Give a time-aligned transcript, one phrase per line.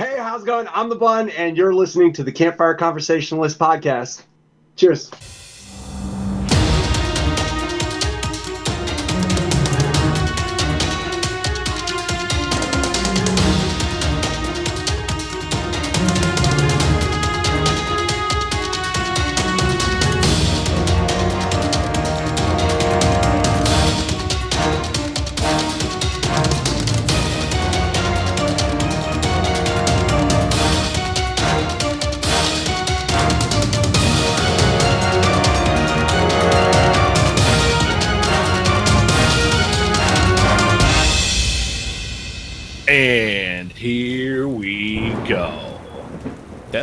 [0.00, 0.66] Hey, how's it going?
[0.72, 4.22] I'm the Bun, and you're listening to the Campfire Conversationalist podcast.
[4.74, 5.10] Cheers.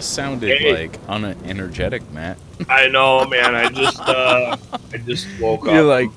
[0.08, 0.88] That sounded Hey.
[0.88, 2.38] like unenergetic, Matt.
[2.70, 3.56] I know, man.
[3.56, 4.56] I just uh
[4.94, 5.86] I just woke You're up.
[5.86, 6.10] like,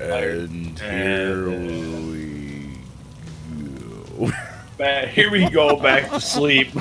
[0.00, 2.78] and here And- we
[4.28, 4.32] go.
[4.78, 6.68] Man, here we go back to sleep.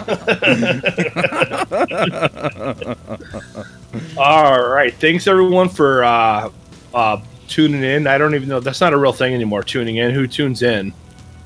[4.17, 4.93] All right.
[4.95, 6.49] Thanks everyone for uh
[6.93, 8.07] uh tuning in.
[8.07, 10.11] I don't even know that's not a real thing anymore, tuning in.
[10.11, 10.93] Who tunes in?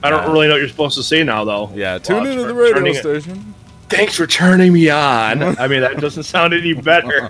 [0.03, 0.31] I don't Yeah.
[0.31, 1.71] really know what you're supposed to say now though.
[1.75, 3.53] Yeah, tune Well, into the radio station.
[3.89, 5.41] Thanks for turning me on.
[5.57, 7.29] I mean, that doesn't sound any better.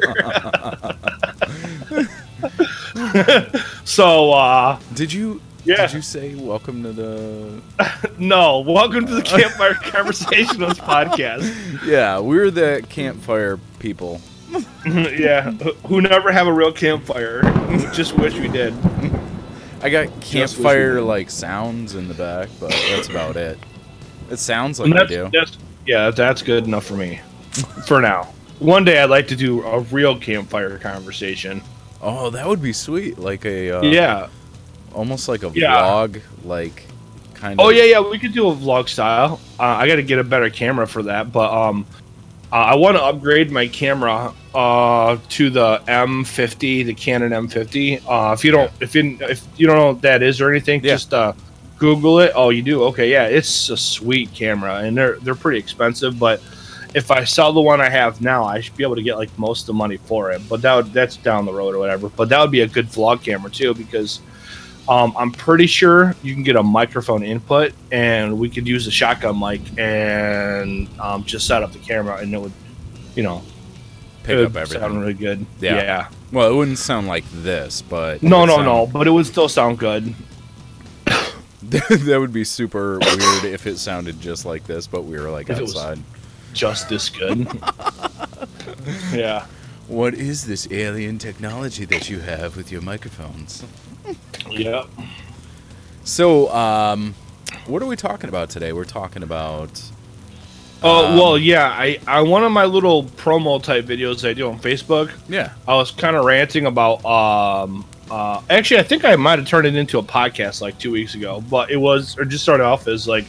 [3.86, 5.40] so, uh, Did you?
[5.66, 5.86] Yeah.
[5.86, 7.62] Did you say welcome to the?
[8.18, 11.86] no, welcome to the Campfire Conversationalist podcast.
[11.86, 14.20] Yeah, we're the campfire people.
[14.86, 15.52] yeah,
[15.86, 17.44] who never have a real campfire.
[17.94, 18.74] Just wish we did.
[19.82, 23.60] I got campfire like sounds in the back, but that's about it.
[24.32, 25.30] It sounds like we do.
[25.32, 27.20] that's yeah, that's good enough for me.
[27.88, 28.34] For now.
[28.60, 31.62] One day I'd like to do a real campfire conversation.
[32.02, 33.18] Oh, that would be sweet.
[33.18, 34.28] Like a uh, yeah.
[34.94, 35.74] almost like a Yeah.
[35.76, 36.86] vlog, like
[37.34, 37.66] kind of.
[37.66, 39.40] Oh yeah, yeah, we could do a vlog style.
[39.60, 41.86] Uh, I got to get a better camera for that, but um,
[42.52, 48.02] uh, I want to upgrade my camera uh to the M50, the Canon M50.
[48.08, 50.84] Uh, if you don't, if you if you don't know what that is or anything,
[50.84, 50.94] Yeah.
[50.94, 51.34] just uh,
[51.78, 52.32] Google it.
[52.36, 52.84] Oh, you do?
[52.86, 56.42] Okay, yeah, it's a sweet camera, and they're they're pretty expensive, but.
[56.96, 59.30] If I sell the one I have now, I should be able to get like
[59.38, 60.42] most of the money for it.
[60.50, 62.08] But that would, that's down the road or whatever.
[62.10, 64.22] But that would be a good vlog camera too, because
[64.88, 68.92] um, I'm pretty sure you can get a microphone input, and we could use a
[68.92, 72.54] shotgun mic and um, just set up the camera, and it would,
[73.16, 73.44] you know,
[74.24, 74.80] pick up everything.
[74.82, 75.46] sound really good.
[75.60, 75.76] Yeah.
[75.76, 76.08] Yeah.
[76.32, 78.88] Well, it wouldn't sound like this, but No, no, sound- no.
[78.88, 80.16] But it would still sound good.
[81.70, 85.50] that would be super weird if it sounded just like this, but we were like
[85.50, 86.00] If outside.
[86.54, 87.46] Just as good.
[89.14, 89.46] yeah.
[89.90, 93.66] What is this alien technology that you have with your microphones?
[94.50, 94.86] Yeah.
[96.06, 97.16] So, um,
[97.66, 98.72] what are we talking about today?
[98.72, 99.82] We're talking about.
[100.84, 101.68] Oh Um, well, yeah.
[101.68, 105.12] I, I one of my little promo type videos I do on Facebook.
[105.28, 105.54] Yeah.
[105.68, 107.04] I was kind of ranting about.
[107.04, 110.92] Um, uh, actually, I think I might have turned it into a podcast like two
[110.92, 113.26] weeks ago, but it was or just started off as like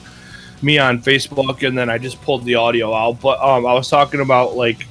[0.63, 3.21] me on Facebook, and then I just pulled the audio out.
[3.21, 4.87] But um, I was talking about like,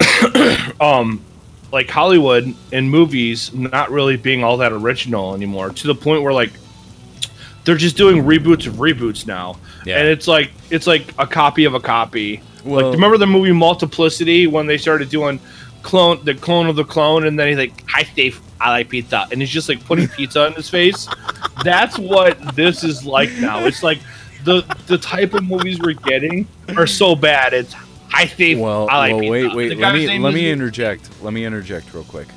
[0.80, 1.24] um,
[1.72, 6.32] like Hollywood and movies not really being all that original anymore, to the point where
[6.32, 6.52] like
[7.64, 9.98] they're just doing reboots of reboots now, Yeah.
[9.98, 12.40] and it's like it's like a copy of a copy.
[12.64, 15.40] Well- like, remember the movie Multiplicity when they started doing
[15.84, 19.28] clone the clone of the clone, and then he's like, "Hi, Steve, I like pizza,"
[19.30, 21.06] and he's just like putting pizza in his face.
[21.62, 23.60] That's what this is like now.
[23.64, 23.98] It's like
[24.42, 27.52] the the type of movies we're getting are so bad.
[27.52, 27.72] It's
[28.08, 28.58] Hi, Steve.
[28.60, 29.78] Well, I like well pizza." wait, The wait.
[29.78, 31.08] Let me let me interject.
[31.22, 32.28] Let me interject real quick.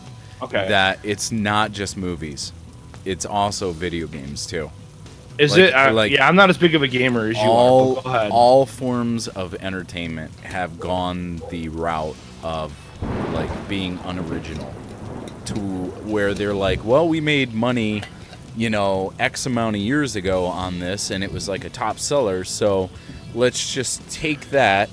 [0.42, 0.68] Okay.
[0.68, 2.52] That it's not just movies;
[3.06, 4.70] it's also video games too.
[5.40, 5.74] Is like- it?
[5.74, 8.02] Uh, like- yeah, I'm not as big of a gamer as you all are.
[8.04, 8.32] Go ahead.
[8.32, 12.74] all forms of entertainment have gone the route of
[13.34, 14.74] like being unoriginal
[15.46, 18.04] to where they're like, well, we made money,
[18.56, 22.00] you know, X amount of years ago on this, and it was like a top
[22.00, 22.90] seller, so
[23.34, 24.90] let's just take that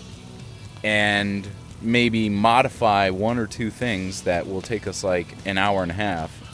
[0.83, 1.47] and
[1.81, 5.95] maybe modify one or two things that will take us like an hour and a
[5.95, 6.45] half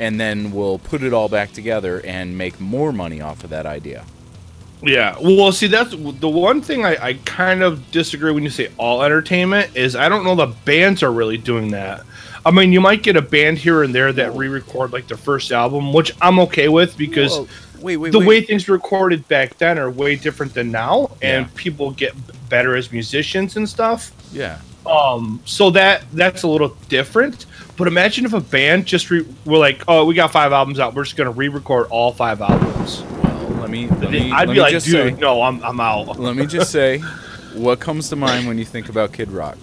[0.00, 3.66] and then we'll put it all back together and make more money off of that
[3.66, 4.04] idea.
[4.86, 5.16] Yeah.
[5.20, 9.02] Well, see, that's the one thing I, I kind of disagree when you say all
[9.02, 12.02] entertainment is I don't know the bands are really doing that.
[12.46, 15.50] I mean, you might get a band here and there that re-record like their first
[15.50, 17.48] album, which I'm okay with because Whoa,
[17.80, 18.28] wait, wait, the wait.
[18.28, 21.52] way things recorded back then are way different than now, and Yeah.
[21.54, 22.12] people get
[22.50, 24.12] better as musicians and stuff.
[24.32, 24.58] yeah.
[24.86, 27.46] Um, so that that's a little different.
[27.78, 30.94] But imagine if a band just re- were like, "Oh, we got five albums out.
[30.94, 33.02] We're just gonna re-record all five albums."
[33.60, 35.80] Let me let me I'd let be me like, just dude, say, no, I'm I'm
[35.80, 36.18] out.
[36.18, 36.98] let me just say,
[37.54, 39.56] what comes to mind when you think about Kid Rock?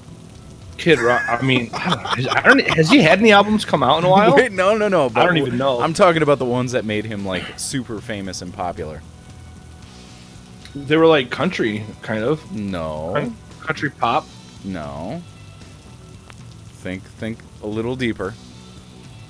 [0.78, 1.22] Kid Rock.
[1.28, 2.32] I mean, I don't know.
[2.32, 4.36] I don't, has he had any albums come out in a while?
[4.36, 5.10] Wait, no, no, no.
[5.10, 5.80] but don't even know.
[5.82, 9.02] I'm talking about the ones that made him like super famous and popular.
[10.74, 14.26] They were like country, kind of No, country pop.
[14.64, 15.22] no.
[16.76, 18.34] Think, think a little deeper.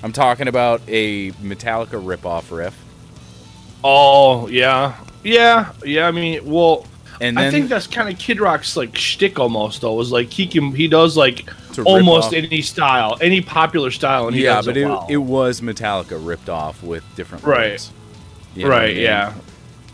[0.02, 2.81] I'm talking about a Metallica ripoff riff,
[3.84, 6.06] Oh yeah, yeah, yeah.
[6.06, 6.86] I mean, well,
[7.20, 9.98] and then I think that's kind of Kid Rock's like shtick almost though.
[10.00, 11.48] Is like he can he does like
[11.84, 15.06] almost any style, any popular style, and he yeah, but it, it, well.
[15.08, 17.66] it was Metallica ripped off with different Right.
[17.66, 17.90] lyrics.
[18.54, 19.02] You know what I right, mean?
[19.04, 19.34] yeah.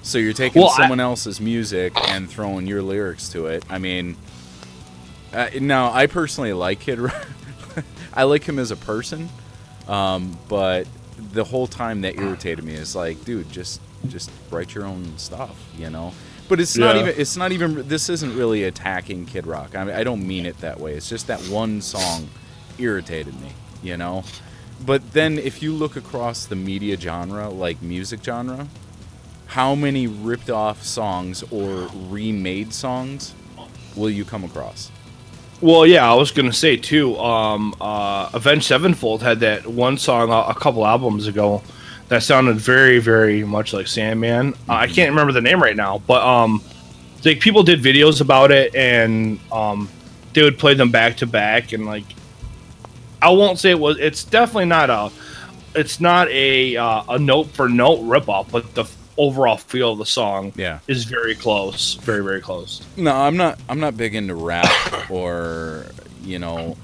[0.03, 3.65] So you're taking Well, I- someone else's music and throwing your lyrics to it.
[3.71, 4.17] I mean,
[5.33, 7.27] uh, now I personally like Kid Rock.
[8.15, 9.29] I like him as a person,
[9.87, 10.87] um, but
[11.33, 15.57] the whole time that irritated me is like, dude, just just write your own stuff,
[15.77, 16.13] you know.
[16.49, 17.03] But it's not Yeah.
[17.03, 17.15] even.
[17.21, 17.89] It's not even.
[17.89, 19.75] This isn't really attacking Kid Rock.
[19.77, 20.95] I mean, I don't mean it that way.
[20.95, 22.29] It's just that one song
[22.79, 23.51] irritated me,
[23.83, 24.25] you know.
[24.85, 28.69] But then if you look across the media genre, like music genre,
[29.47, 33.35] how many ripped off songs or remade songs
[33.97, 34.91] will you come across?
[35.61, 37.17] Well, yeah, I was gonna say too.
[37.19, 41.63] Um, uh, Avenged Sevenfold had that one song a, a couple albums ago
[42.09, 44.55] that sounded very, very much like Sandman.
[44.69, 46.63] Uh, I can't remember the name right now, but um,
[47.25, 49.89] like people did videos about it, and um,
[50.33, 52.05] they would play them back to back, and like,
[53.21, 53.99] I won't say it was.
[53.99, 55.11] It's definitely not a.
[55.75, 58.85] It's not a uh, a note for note ripoff, but the
[59.19, 60.79] overall feel of the song Yeah.
[60.87, 62.81] is very close, very, very close.
[62.97, 63.59] No, I'm not.
[63.69, 64.71] I'm not big into rap
[65.11, 65.87] or
[66.23, 66.77] you know.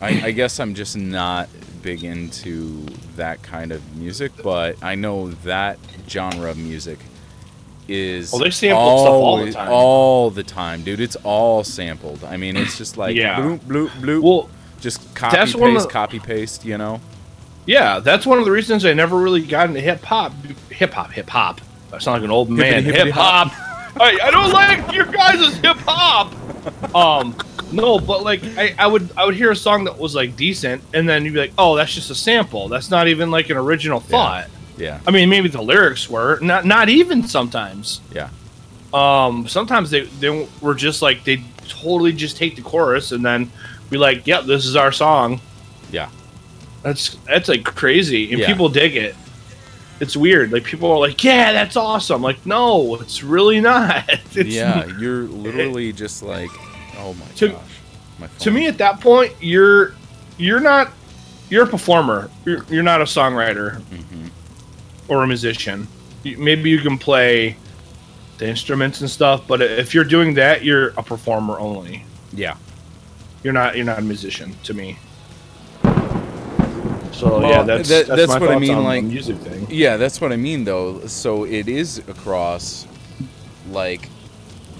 [0.00, 1.48] I, I guess I'm just not
[1.82, 2.86] big into
[3.16, 5.78] that kind of music, but I know that
[6.08, 6.98] genre of music
[7.88, 9.68] is Oh, they sample stuff all the time.
[9.72, 11.00] all the time, dude.
[11.00, 12.22] It's all sampled.
[12.24, 13.36] I mean, it's just like Yeah.
[13.40, 14.22] bloop bloop bloop.
[14.22, 14.50] Well,
[14.80, 16.64] just copy paste, the- copy paste.
[16.64, 17.00] You know.
[17.66, 20.32] Yeah, that's one of the reasons I never really got into hip hop.
[20.78, 21.60] Hip hop, hip hop.
[21.92, 22.84] I sound like an old man.
[22.84, 23.52] Hip hop.
[24.00, 26.32] I, I don't like your guys' hip hop.
[26.94, 27.36] Um,
[27.72, 30.82] no, but like I, I would I would hear a song that was like decent,
[30.94, 32.68] and then you'd be like, oh, that's just a sample.
[32.68, 34.46] That's not even like an original thought.
[34.76, 35.00] Yeah.
[35.06, 38.00] I mean, maybe the lyrics were not not even sometimes.
[38.12, 38.28] Yeah.
[38.94, 43.50] Um, sometimes they they were just like they totally just take the chorus and then
[43.90, 45.40] be like, yep, this is our song.
[45.90, 46.08] Yeah.
[46.82, 48.46] That's that's like crazy, and Yeah.
[48.46, 49.16] people dig it.
[50.00, 50.52] It's weird.
[50.52, 54.08] Like people are like, "Yeah, that's awesome." Like, no, it's really not.
[54.34, 54.86] It's, yeah.
[54.98, 56.50] You're literally just like,
[56.98, 57.62] oh my To- gosh.
[58.20, 59.94] My To me, at that point, you're
[60.36, 60.92] you're not
[61.50, 62.30] you're a performer.
[62.44, 64.30] You're, you're not a songwriter Mhm.
[65.08, 65.88] or a musician.
[66.22, 67.56] You- Maybe you can play
[68.38, 72.04] the instruments and stuff, but if you're doing that, you're a performer only.
[72.32, 72.56] Yeah.
[73.42, 74.96] You're not you're not a musician to me.
[77.18, 79.66] So Well, yeah, that's that- that's, that's what I mean, like- music thing.
[79.68, 81.06] Yeah, that's what I mean though.
[81.06, 82.86] So it is across
[83.70, 84.08] like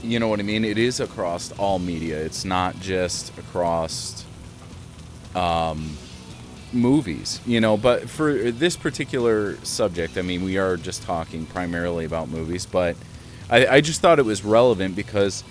[0.05, 0.65] you know what I mean?
[0.65, 2.17] It is across all media.
[2.19, 4.25] It's not just across
[5.35, 5.97] um
[6.73, 12.05] movies, you know, but for this particular subject, I mean, we are just talking primarily
[12.05, 12.95] about movies, but
[13.51, 15.43] I, I just thought it was relevant because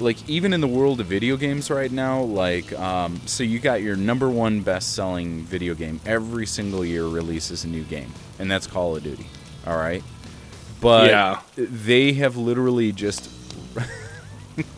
[0.00, 3.80] like even in the world of video games right now like um, so you got
[3.82, 8.66] your number one best-selling video game every single year releases a new game and that's
[8.66, 9.26] call of duty
[9.66, 10.02] all right
[10.80, 11.40] but Yeah.
[11.56, 13.30] they have literally just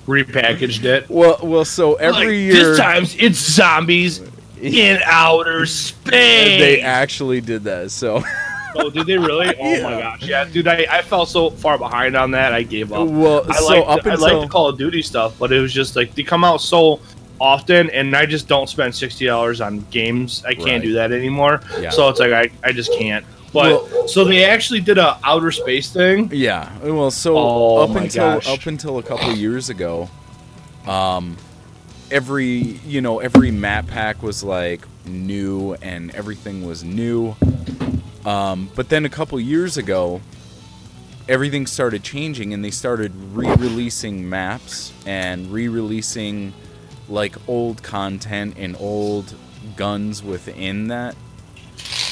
[0.06, 1.08] Repackaged it.
[1.10, 4.22] well well so every Like, year This times it's zombies
[4.60, 6.60] in outer space.
[6.60, 8.22] they actually did that so
[8.74, 9.54] oh, did they really?
[9.60, 10.66] Oh my gosh, yeah, dude.
[10.68, 12.52] I, I fell so far behind on that.
[12.52, 13.08] I gave up.
[13.08, 15.60] well I so like up I until like the Call of Duty stuff, but it
[15.60, 17.00] was just like they come out so
[17.40, 20.42] often, and I just don't spend sixty dollars on games.
[20.46, 20.82] I can't Right.
[20.82, 21.60] do that anymore.
[21.78, 21.90] Yeah.
[21.90, 23.24] So it's like I, I just can't.
[23.52, 26.28] But so they actually did a outer space thing.
[26.32, 26.70] Yeah.
[26.82, 28.48] Well, so Oh up until gosh.
[28.48, 30.10] up until a couple years ago,
[30.86, 31.36] um,
[32.10, 32.48] every
[32.86, 37.34] you know every map pack was like new and everything was new.
[38.26, 40.20] Um, but then a couple years ago,
[41.28, 46.52] everything started changing and they started re-releasing maps and re-releasing
[47.08, 49.34] like old content and old
[49.76, 51.14] guns within that.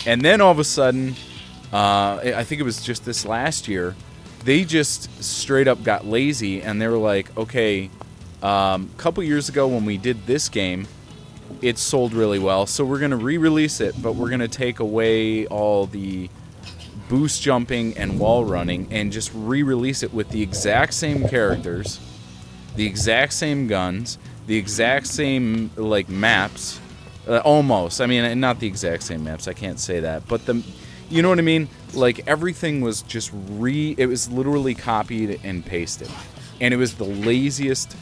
[0.07, 1.17] And then all of a sudden,
[1.73, 3.97] uh, I think it was just this last year,
[4.45, 7.91] they just straight up got lazy and they were like, okay,
[8.43, 10.87] a couple years ago when we did this game,
[11.63, 15.87] it sold really well, so we're gonna re-release it, but we're gonna take away all
[15.87, 16.29] the
[17.09, 22.01] boost jumping and wall running and just re-release it with the exact same characters,
[22.77, 26.81] the exact same guns, the exact same like maps,
[27.29, 28.01] uh, almost.
[28.01, 29.49] I mean, not the exact same maps.
[29.49, 30.63] I can't say that, but the,
[31.11, 31.69] you know what I mean?
[31.93, 33.95] Like everything was just re.
[33.97, 36.11] It was literally copied and pasted,
[36.61, 37.97] and it was the laziest,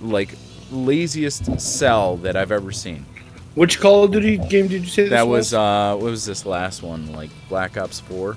[0.00, 0.36] like
[0.72, 3.06] laziest sell that I've ever seen.
[3.54, 6.46] Which Call of Duty game did you say this That was uh, what was this
[6.46, 7.12] last one?
[7.12, 8.36] Like Black Ops Four.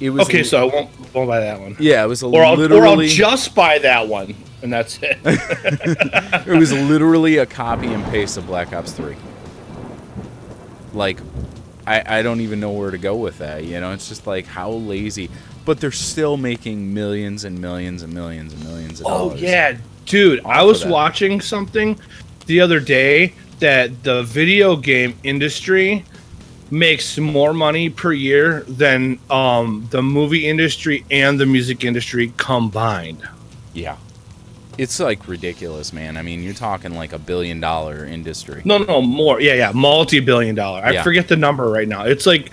[0.00, 1.76] It was okay, li- so I won't, won't buy that one.
[1.78, 5.18] yeah, it was a Or I'll, or I'll just buy that one, and that's it.
[5.24, 9.16] it was literally a copy and paste of Black Ops Three.
[10.92, 11.20] Like,
[11.86, 13.62] I I don't even know where to go with that.
[13.64, 15.30] You know, it's just like how lazy.
[15.64, 19.40] But they're still making millions and millions and millions and millions of oh dollars.
[19.40, 20.44] yeah, dude!
[20.44, 21.98] I was watching something
[22.46, 26.04] the other day that the video game industry
[26.70, 33.26] makes more money per year than um, the movie industry and the music industry combined.
[33.72, 33.96] yeah.
[34.76, 36.16] It's like ridiculous, man.
[36.16, 38.60] I mean, you're talking like a billion dollar industry.
[38.64, 39.40] No, no, more.
[39.40, 40.80] Yeah, yeah, multi-billion dollar.
[40.84, 41.02] I Yeah.
[41.04, 42.06] forget the number right now.
[42.06, 42.50] It's like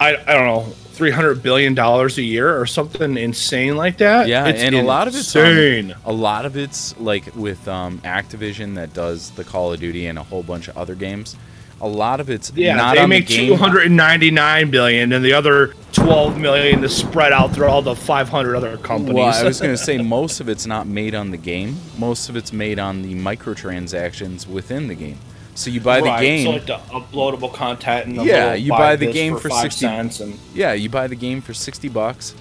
[0.00, 4.28] I, I don't know, three hundred billion dollars a year or something insane like that.
[4.28, 5.94] Yeah, It's and a lot of it's um, insane.
[6.04, 10.18] A lot of it's like with um, Activision that does the Call of Duty and
[10.18, 11.36] a whole bunch of other games.
[11.80, 13.48] A lot of it's Yeah, not they make the game.
[13.48, 17.66] two hundred and ninety nine billion, and the other twelve million is spread out through
[17.66, 19.14] all the five hundred other companies.
[19.16, 21.76] Well, I was going to say most of it's not made on the game.
[21.98, 25.18] Most of it's made on the microtransactions within the game.
[25.54, 26.44] So you buy the Right, game.
[26.46, 28.06] so like the uploadable content.
[28.06, 31.06] And the Yeah, you buy the game for five 60 cents, and Yeah, you buy
[31.08, 32.34] the game for 60 bucks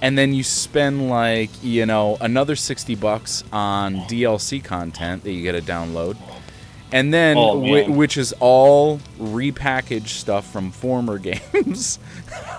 [0.00, 5.42] and then you spend like, you know, another 60 bucks on DLC content that you
[5.42, 6.16] get to download.
[6.92, 11.98] And then Oh, whi- which is all repackaged stuff from former games.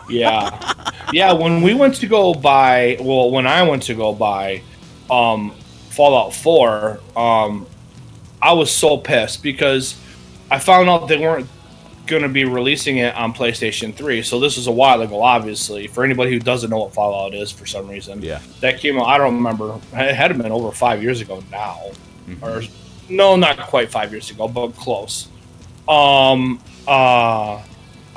[0.09, 0.73] yeah,
[1.11, 1.33] yeah.
[1.33, 4.61] When we went to go buy, well, when I went to go buy,
[5.09, 5.51] um,
[5.89, 7.65] Fallout Four, um,
[8.45, 9.99] I was so pissed because
[10.51, 11.47] I found out they weren't
[12.05, 14.21] going to be releasing it on PlayStation 3.
[14.21, 15.87] So this was a while ago, obviously.
[15.87, 18.39] For anybody who doesn't know what Fallout is, for some reason, Yeah.
[18.61, 19.07] that came out.
[19.07, 19.79] I don't remember.
[19.93, 21.79] It had been over five years ago now,
[22.29, 22.43] Mhm.
[22.43, 22.63] or
[23.09, 25.27] no, not quite five years ago, but close.
[25.89, 27.57] Um, uh,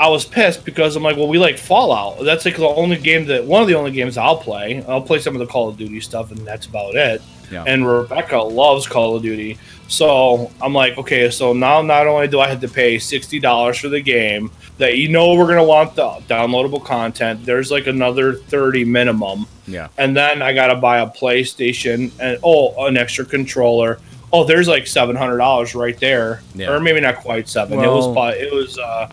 [0.00, 2.22] I was pissed because I'm like, well, we like Fallout.
[2.22, 4.84] That's like the only game that one of the only games I'll play.
[4.86, 7.22] I'll play some of the Call of Duty stuff, and that's about it.
[7.50, 7.64] Yeah.
[7.66, 12.40] And Rebecca loves Call of Duty, so I'm like, okay, so now not only do
[12.40, 15.94] I have to pay sixty dollars for the game, that you know we're gonna want
[15.94, 17.44] the downloadable content.
[17.46, 19.88] There's like another thirty minimum Yeah.
[19.96, 23.98] and then I gotta buy a PlayStation and oh, an extra controller.
[24.32, 26.70] Oh, there's like seven hundred dollars right there, Yeah.
[26.72, 27.78] or maybe not quite seven.
[27.78, 28.78] it was, Well, but it was.
[28.78, 29.08] Uh,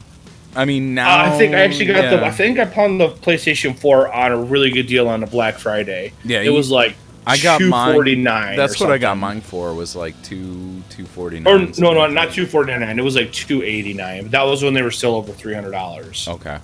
[0.57, 2.23] I mean, now I think I actually got the.
[2.25, 5.57] I think I found the PlayStation Four on a really good deal on a Black
[5.57, 6.11] Friday.
[6.25, 6.95] Yeah, it you- was like
[7.27, 8.55] I got two mine- forty nine.
[8.55, 11.47] That's what I got mine for was like 2 249.
[11.47, 12.99] Or no, no, not two forty nine.
[12.99, 14.29] It was like two eighty nine.
[14.29, 16.27] That was when they were still over three hundred dollars.
[16.27, 16.57] Okay.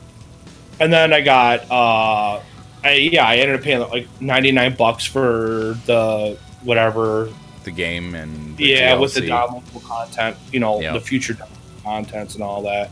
[0.79, 2.41] And then I got, uh,
[2.83, 7.29] I, yeah, I ended up paying like ninety nine bucks for the whatever
[7.63, 10.93] The game and the yeah, with the downloadable content, you know, Yeah.
[10.93, 11.37] the future
[11.83, 12.89] contents and all that.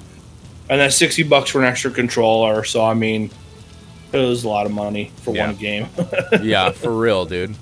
[0.69, 2.63] And then sixty bucks for an extra controller.
[2.63, 3.31] So I mean,
[4.11, 5.47] it was a lot of money for Yeah.
[5.47, 5.87] one game.
[6.41, 7.55] yeah, for real, dude.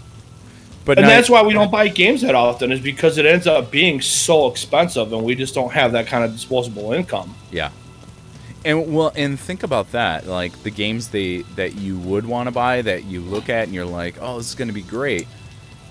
[0.86, 3.46] But and now- that's why we don't buy games that often, is because it ends
[3.48, 7.36] up being so expensive, and we just don't have that kind of disposable income.
[7.52, 7.72] Yeah.
[8.66, 10.26] And well, and think about that.
[10.28, 13.74] Like the games they that you would want to buy that you look at and
[13.74, 15.28] you're like, "Oh, this is going to be great."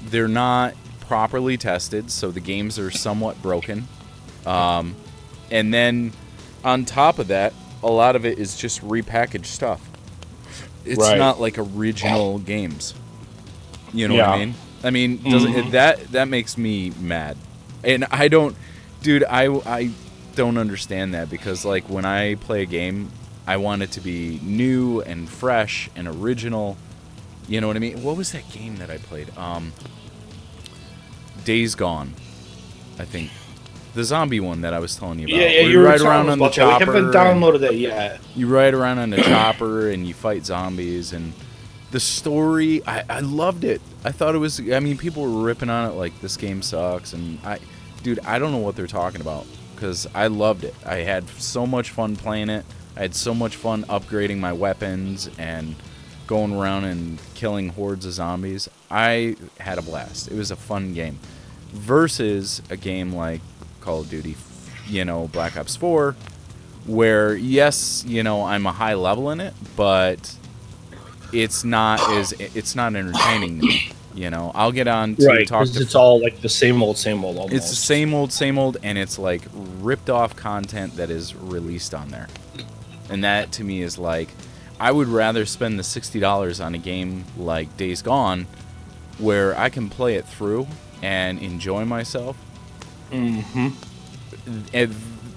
[0.04, 3.86] They're not properly tested, so the games are somewhat broken.
[4.44, 4.94] Um,
[5.50, 6.12] and then
[6.64, 9.85] on top of that, a lot of it is just repackaged stuff.
[10.86, 11.18] It's Right.
[11.18, 12.94] not like original games.
[13.92, 14.54] You know what I mean?
[14.84, 15.70] I mean, doesn't Mhm.
[15.72, 17.36] that that makes me mad.
[17.82, 18.54] And I don't
[19.02, 19.90] dude, I I
[20.34, 23.10] don't understand that because like when I play a game,
[23.46, 26.76] I want it to be new and fresh and original.
[27.48, 28.02] You know what I mean?
[28.02, 29.28] What was that game that I played?
[29.36, 29.72] Um
[31.44, 32.14] Days Gone.
[32.98, 33.30] I think
[33.96, 35.40] the zombie one that I was telling you about.
[35.40, 36.78] Yeah, yeah, you ride around on the about that.
[36.80, 38.20] We haven't downloaded that yet.
[38.36, 41.32] you ride around on a chopper and you fight zombies and
[41.92, 45.70] the story I, I loved it i thought it was i mean people were ripping
[45.70, 47.58] on it like this game sucks and i
[48.02, 51.64] dude i don't know what they're talking about because i loved it i had so
[51.64, 55.76] much fun playing it i had so much fun upgrading my weapons and
[56.26, 60.92] going around and killing hordes of zombies i had a blast it was a fun
[60.92, 61.18] game
[61.72, 63.40] versus a game like
[63.86, 64.36] call of duty
[64.86, 66.14] you know black ops 4
[66.86, 70.34] where yes, you know, I'm a high level in it, but
[71.32, 73.90] it's not as it's not entertaining me.
[74.14, 76.96] You know, I'll get on to right, talk to it's all like the same old,
[76.96, 77.36] same old.
[77.36, 77.54] Almost.
[77.54, 79.42] it's the same old, same old, and it's like
[79.80, 82.28] ripped off content that is released on there.
[83.10, 84.28] And that to me is like,
[84.80, 88.46] I would rather spend the $60 on a game like Days Gone
[89.18, 90.66] where I can play it through
[91.02, 92.36] and enjoy myself
[93.10, 93.68] Mm-hmm.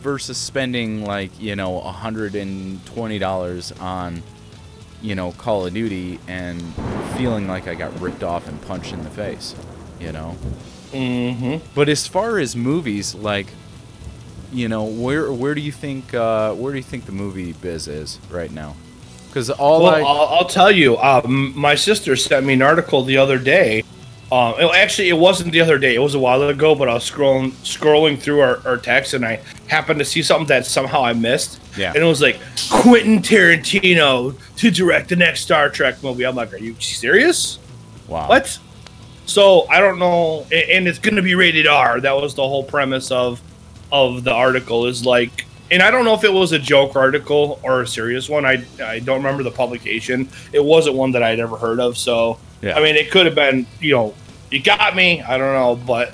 [0.01, 4.23] versus spending like, you know, $120 on,
[5.01, 6.61] you know, Call of Duty and
[7.17, 9.55] feeling like I got ripped off and punched in the face,
[9.99, 10.35] you know?
[10.91, 11.57] Mm-hmm.
[11.75, 13.47] But as far as movies, like,
[14.51, 17.87] you know, where where do you think uh, where do you think the movie biz
[17.87, 18.75] is right now?
[19.27, 20.97] Because all Well, I I'll, I'll tell you.
[20.97, 23.83] Um, my sister sent me an article the other day.
[24.31, 25.95] Um, it- actually, it wasn't the other day.
[25.95, 26.75] It was a while ago.
[26.75, 30.47] But I was scrolling scrolling through our, our text, and I happened to see something
[30.47, 31.59] that somehow I missed.
[31.77, 31.89] Yeah.
[31.89, 36.25] And it was like Quentin Tarantino to direct the next Star Trek movie.
[36.25, 37.59] I'm like, are you serious?
[38.07, 38.57] wow What?
[39.25, 41.99] So I don't know, and it's going to be rated R.
[42.01, 43.41] That was the whole premise of
[43.91, 44.85] of the article.
[44.87, 48.29] Is like, and I don't know if it was a joke article or a serious
[48.29, 48.45] one.
[48.45, 50.29] I I don't remember the publication.
[50.51, 51.97] It wasn't one that I'd ever heard of.
[51.97, 52.77] So Yeah.
[52.77, 53.65] I mean, it could have been.
[53.79, 54.13] You know,
[54.51, 55.21] you got me.
[55.21, 56.13] I don't know, but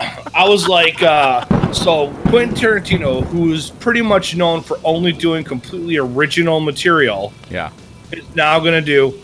[0.34, 5.96] I was like, uh, so Quentin Tarantino, who's pretty much known for only doing completely
[5.96, 7.70] original material yeah
[8.12, 9.18] is now going to do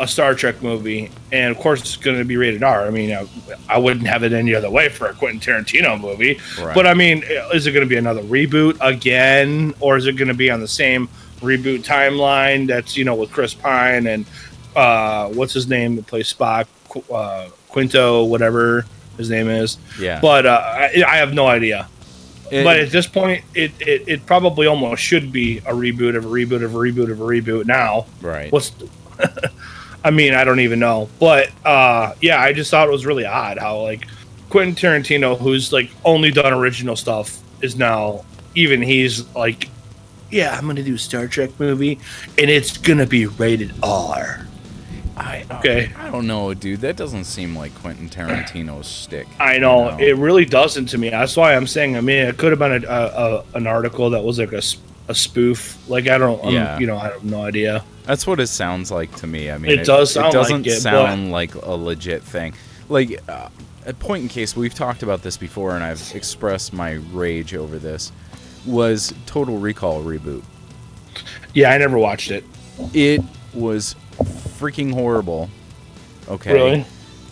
[0.00, 2.86] a Star Trek movie, and of course it's going to be rated R.
[2.86, 3.26] I mean, I,
[3.68, 6.40] I wouldn't have it any other way for a Quentin Tarantino movie.
[6.60, 6.74] Right.
[6.74, 7.22] But I mean,
[7.54, 10.60] is it going to be another reboot again, or is it going to be on
[10.60, 11.08] the same
[11.40, 14.24] reboot timeline that's you know with Chris Pine and
[14.74, 16.66] uh, what's his name that plays Spock,
[17.12, 18.86] uh, Quinto, whatever
[19.18, 19.76] his name is.
[20.00, 20.18] yeah.
[20.20, 21.88] But uh, I, I have no idea.
[22.50, 26.24] It- but at this point, it, it, it probably almost should be a reboot of
[26.24, 28.06] a reboot of a reboot of a reboot now.
[28.22, 28.50] right.
[28.50, 28.72] What's
[30.02, 31.08] I mean, I don't even know.
[31.18, 34.06] But uh yeah, I just thought it was really odd how like
[34.48, 39.68] Quentin Tarantino, who's like only done original stuff, is now even he's like,
[40.30, 41.98] Yeah, I'm gonna do a Star Trek movie
[42.38, 44.46] and it's gonna be rated R.
[45.16, 45.92] I, Okay.
[45.98, 46.80] I don't know, dude.
[46.80, 49.26] That doesn't seem like Quentin Tarantino's stick.
[49.38, 49.98] I know No.
[49.98, 51.10] it really doesn't to me.
[51.10, 51.96] That's why I'm saying.
[51.96, 54.62] I mean, it could have been a, a, a an article that was like a,
[55.08, 55.76] a spoof.
[55.90, 56.78] Like I don't, I'm, Yeah.
[56.78, 57.84] you know, I have no idea.
[58.10, 59.52] That's what it sounds like to me.
[59.52, 62.54] I mean, It does sound it doesn't like it, sound like a legit thing.
[62.88, 63.50] Like uh,
[63.86, 67.78] a point in case we've talked about this before, and I've expressed my rage over
[67.78, 68.10] this.
[68.66, 70.42] Was Total Recall reboot?
[71.54, 72.42] Yeah, I never watched it.
[72.92, 73.22] It
[73.54, 73.94] was
[74.58, 75.48] freaking horrible.
[76.28, 76.52] Okay.
[76.52, 76.86] Really?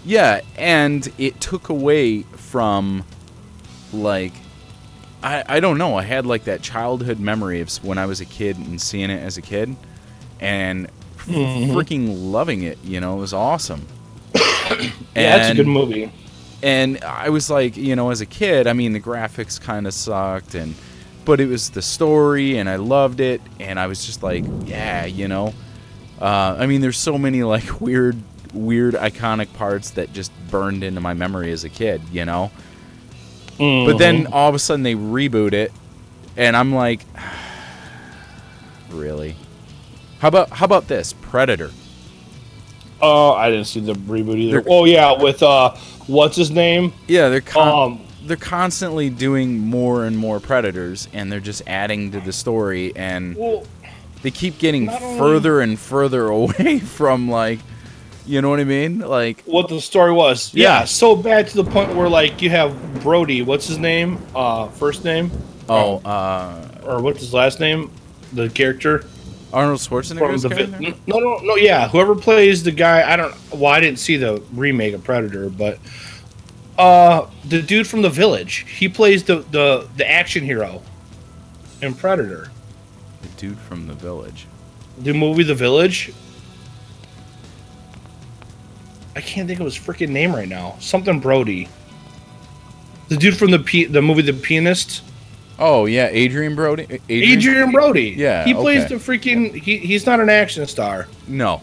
[0.05, 3.03] Yeah, and it took away from
[3.93, 4.35] like
[5.25, 8.25] I I don't know, I had like that childhood memory of when I was a
[8.25, 9.75] kid and seeing it as a kid
[10.41, 10.89] and
[11.27, 11.73] Mhm.
[11.73, 13.87] freaking loving it, you know, it was awesome.
[15.15, 16.11] Yeah, that's a good movie.
[16.63, 19.95] and I was like, you know, as a kid, I mean, the graphics kind of
[19.95, 20.75] sucked, and
[21.25, 25.05] but it was the story, and I loved it, and I was just like, yeah,
[25.05, 25.53] you know.
[26.21, 28.17] Uh, I mean, there's so many like weird,
[28.55, 32.51] weird, iconic parts that just burned into my memory as a kid, you know.
[33.59, 34.33] But then Mhm.
[34.33, 35.73] all of a sudden they reboot it,
[36.37, 37.05] and I'm like,
[38.91, 39.37] really?
[40.21, 41.71] How about how about this Predator?
[43.01, 44.61] Oh, I didn't see the reboot either.
[44.63, 45.75] They're- Oh yeah, with uh,
[46.07, 46.93] what's his name?
[47.07, 52.11] Yeah, they're con- Um, they're constantly doing more and more predators, and they're just adding
[52.13, 53.65] to the story, and well,
[54.23, 57.61] they keep getting Not only- further and further away from like,
[58.27, 58.99] you know what I mean?
[58.99, 60.53] Like, what the story was?
[60.53, 60.81] Yeah.
[60.81, 60.85] Yeah.
[60.85, 63.43] so bad to the point where like you have Brody.
[63.43, 64.19] What's his name?
[64.35, 65.31] Uh, first name
[65.69, 67.93] oh, uh, or what's his last name?
[68.33, 69.05] The character
[69.53, 70.79] Arnold from Schwarzenegger's the character?
[71.07, 74.43] no no no yeah whoever plays the guy I don't well I didn't see the
[74.53, 75.79] remake of Predator but
[76.79, 80.83] uh the dude from the Village he plays the the the action hero
[81.83, 82.51] in Predator
[83.23, 84.47] The dude from the village.
[84.99, 86.13] the movie The Village.
[89.17, 90.77] I can't think of his freaking name right now.
[90.81, 91.69] Something Brody.
[93.09, 95.03] The dude from the P- the movie The Pianist.
[95.59, 96.85] Oh yeah, Adrien Brody.
[97.11, 97.39] Adrien?
[97.39, 98.15] Adrien Brody.
[98.17, 98.95] Yeah, He plays okay.
[98.97, 99.55] the freaking.
[99.55, 101.09] He, he's not an action star.
[101.27, 101.63] No,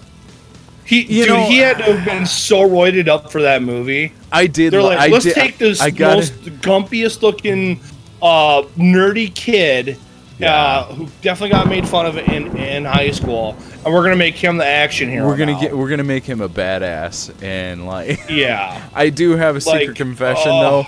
[0.86, 4.12] He You dude, know- he had to have been so roided up for that movie.
[4.32, 4.74] I did.
[4.74, 7.80] They're like, I let's did- take this I got most gumpiest looking,
[8.22, 9.98] uh, nerdy kid,
[10.40, 10.54] Yeah.
[10.54, 13.56] uh, who definitely got made fun of in, in high school,
[13.86, 15.26] and we're gonna make him the action hero.
[15.26, 15.62] We're gonna now.
[15.62, 15.78] get.
[15.78, 18.90] We're gonna make him a badass, and like, Yeah.
[18.94, 20.62] I do have a secret Like, confession oh.
[20.84, 20.88] though.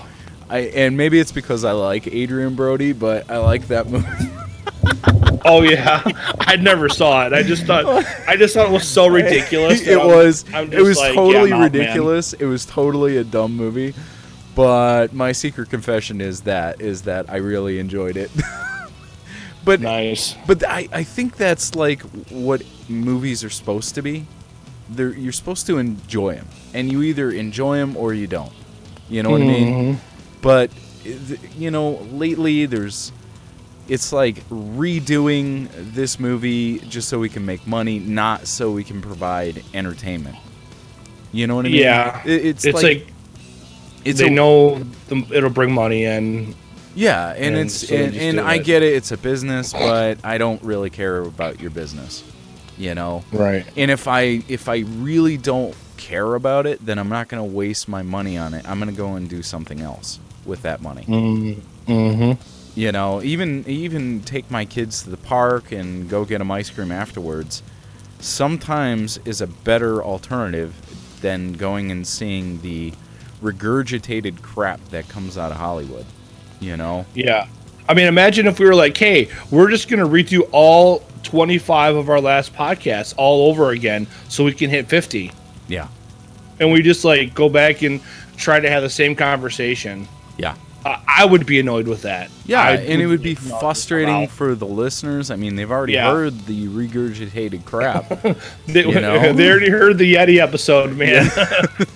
[0.49, 4.07] I and maybe it's because I like Adrien Brody, but I like that movie.
[5.45, 6.01] Oh yeah,
[6.41, 7.31] I never saw it.
[7.31, 7.85] I just thought
[8.27, 9.81] I just thought it was so ridiculous.
[9.87, 11.81] it I'm- was I'm it was like, totally yeah, I'm out, man.
[11.81, 12.33] ridiculous.
[12.33, 13.93] It was totally a dumb movie.
[14.55, 18.29] But my secret confession is that is that I really enjoyed it.
[19.63, 20.35] but Nice.
[20.47, 24.25] but I, I think that's like what movies are supposed to be.
[24.89, 28.53] They're, you're supposed to enjoy them, and you either enjoy them or you don't.
[29.09, 29.67] You know what I mean?
[29.95, 30.16] Mm-hmm.
[30.47, 30.71] But
[31.57, 33.11] you know, lately there's
[33.89, 39.01] it's like redoing this movie just so we can make money, not so we can
[39.01, 40.37] provide entertainment.
[41.33, 41.81] You know what I mean?
[41.81, 42.21] Yeah.
[42.25, 43.07] It- it's, It's, like, like,
[44.05, 44.79] it's they a- know
[45.09, 46.55] the, it'll bring money in.
[46.95, 48.63] Yeah, and, and it's so and, and I it.
[48.63, 48.93] get it.
[48.93, 52.23] It's a business, but I don't really care about your business.
[52.77, 53.25] You know.
[53.33, 53.65] Right.
[53.75, 57.89] And if I if I really don't care about it, then I'm not gonna waste
[57.89, 58.65] my money on it.
[58.65, 61.03] I'm gonna go and do something else with that money.
[61.03, 62.79] Mm-hmm.
[62.79, 66.69] You know, even even take my kids to the park and go get them ice
[66.69, 67.63] cream afterwards.
[68.19, 70.75] Sometimes is a better alternative
[71.21, 72.93] than going and seeing the
[73.41, 76.05] regurgitated crap that comes out of Hollywood.
[76.59, 77.05] You know.
[77.13, 77.47] Yeah.
[77.89, 81.95] I mean, imagine if we were like, hey, we're just going to redo all 25
[81.95, 85.31] of our last podcasts all over again so we can hit 50.
[85.67, 85.87] Yeah.
[86.59, 88.01] And we just like go back and
[88.35, 90.07] try to have the same conversation.
[90.37, 90.55] Yeah.
[90.85, 92.29] Uh, I would be annoyed with that.
[92.45, 95.31] Yeah, I and it would be frustrating for the listeners.
[95.31, 96.11] I mean, they've already Yeah.
[96.11, 98.05] heard the regurgitated crap.
[98.67, 99.33] They, you know?
[99.33, 101.29] they already heard the Yeti episode, man.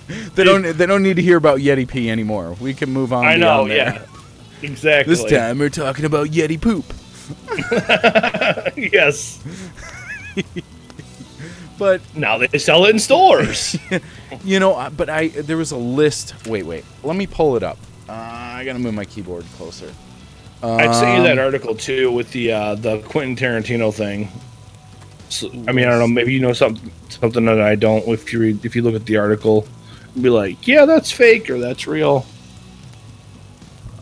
[0.34, 2.54] they don't they don't need to hear about Yeti pee anymore.
[2.60, 3.24] We can move on.
[3.24, 4.04] I know, yeah.
[4.62, 5.14] Exactly.
[5.14, 6.84] This time we're talking about Yeti poop.
[8.76, 9.42] yes.
[11.78, 13.76] But Now they sell it in stores.
[14.44, 16.46] you know, but I there was a list.
[16.46, 16.84] Wait, wait.
[17.02, 17.78] Let me pull it up.
[18.08, 19.92] Uh, I gotta move my keyboard closer.
[20.62, 24.28] I'd send you that Um, article too with the uh, the Quentin Tarantino thing.
[25.28, 26.06] So, I mean, I don't know.
[26.08, 28.06] Maybe you know something something that I don't.
[28.08, 29.66] If you read, if you look at the article,
[30.20, 32.26] be like, yeah, that's fake or that's real.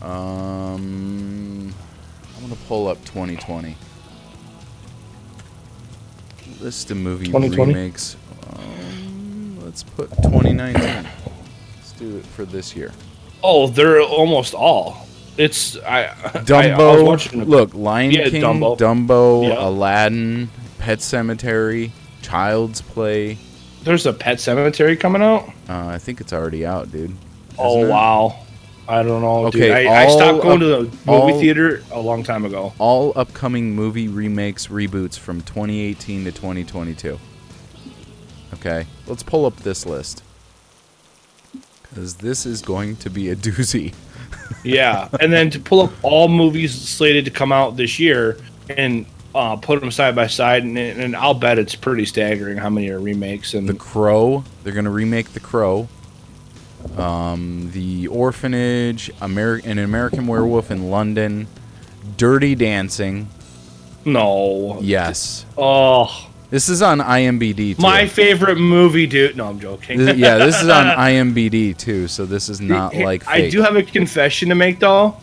[0.01, 1.73] Um,
[2.35, 3.75] I'm gonna pull up 2020.
[6.59, 7.73] List of movie 2020?
[7.73, 8.17] remakes.
[8.55, 11.07] Um, let's put 2019.
[11.77, 12.91] Let's do it for this year.
[13.43, 15.07] Oh, they're almost all.
[15.37, 16.05] It's I.
[16.05, 17.05] I- I Dumbo.
[17.05, 18.77] watching a- look, Lion Yeah, King, Dumbo.
[18.77, 19.65] Dumbo, Yeah.
[19.67, 23.37] Aladdin, Pet Sematary, Child's Play.
[23.83, 25.45] There's a Pet Sematary coming out.
[25.67, 27.15] Uh, I think it's already out, dude.
[27.57, 27.89] Oh it?
[27.89, 28.35] wow.
[28.87, 29.61] I don't know, dude.
[29.63, 32.73] Okay, I, I all stopped going to the movie all- theater a long time ago.
[32.77, 37.17] All upcoming movie remakes, reboots from 2018 to 2022.
[38.55, 40.23] Okay, let's pull up this list.
[41.91, 43.93] Because this is going to be a doozy.
[44.65, 48.37] Yeah, and then to pull up all movies slated to come out this year
[48.69, 52.69] and uh, put them side by side, and, and I'll bet it's pretty staggering how
[52.69, 53.53] many are remakes.
[53.53, 55.87] And The Crow, they're going to remake The Crow.
[56.97, 61.47] Um, the Orphanage, Ameri- An American Werewolf in London,
[62.17, 63.29] Dirty Dancing.
[64.05, 65.45] no, Yes.
[65.57, 67.81] oh, This is on IMBD too.
[67.81, 69.35] my favorite movie, dude.
[69.37, 69.97] No, I'm joking.
[69.97, 73.75] This- yeah, this is on IMBD too, so this is not like I do have
[73.77, 75.15] a confession to make though.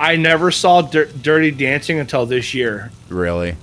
[0.00, 2.90] I never saw Dir- Dirty Dancing until this year.
[3.08, 3.56] really.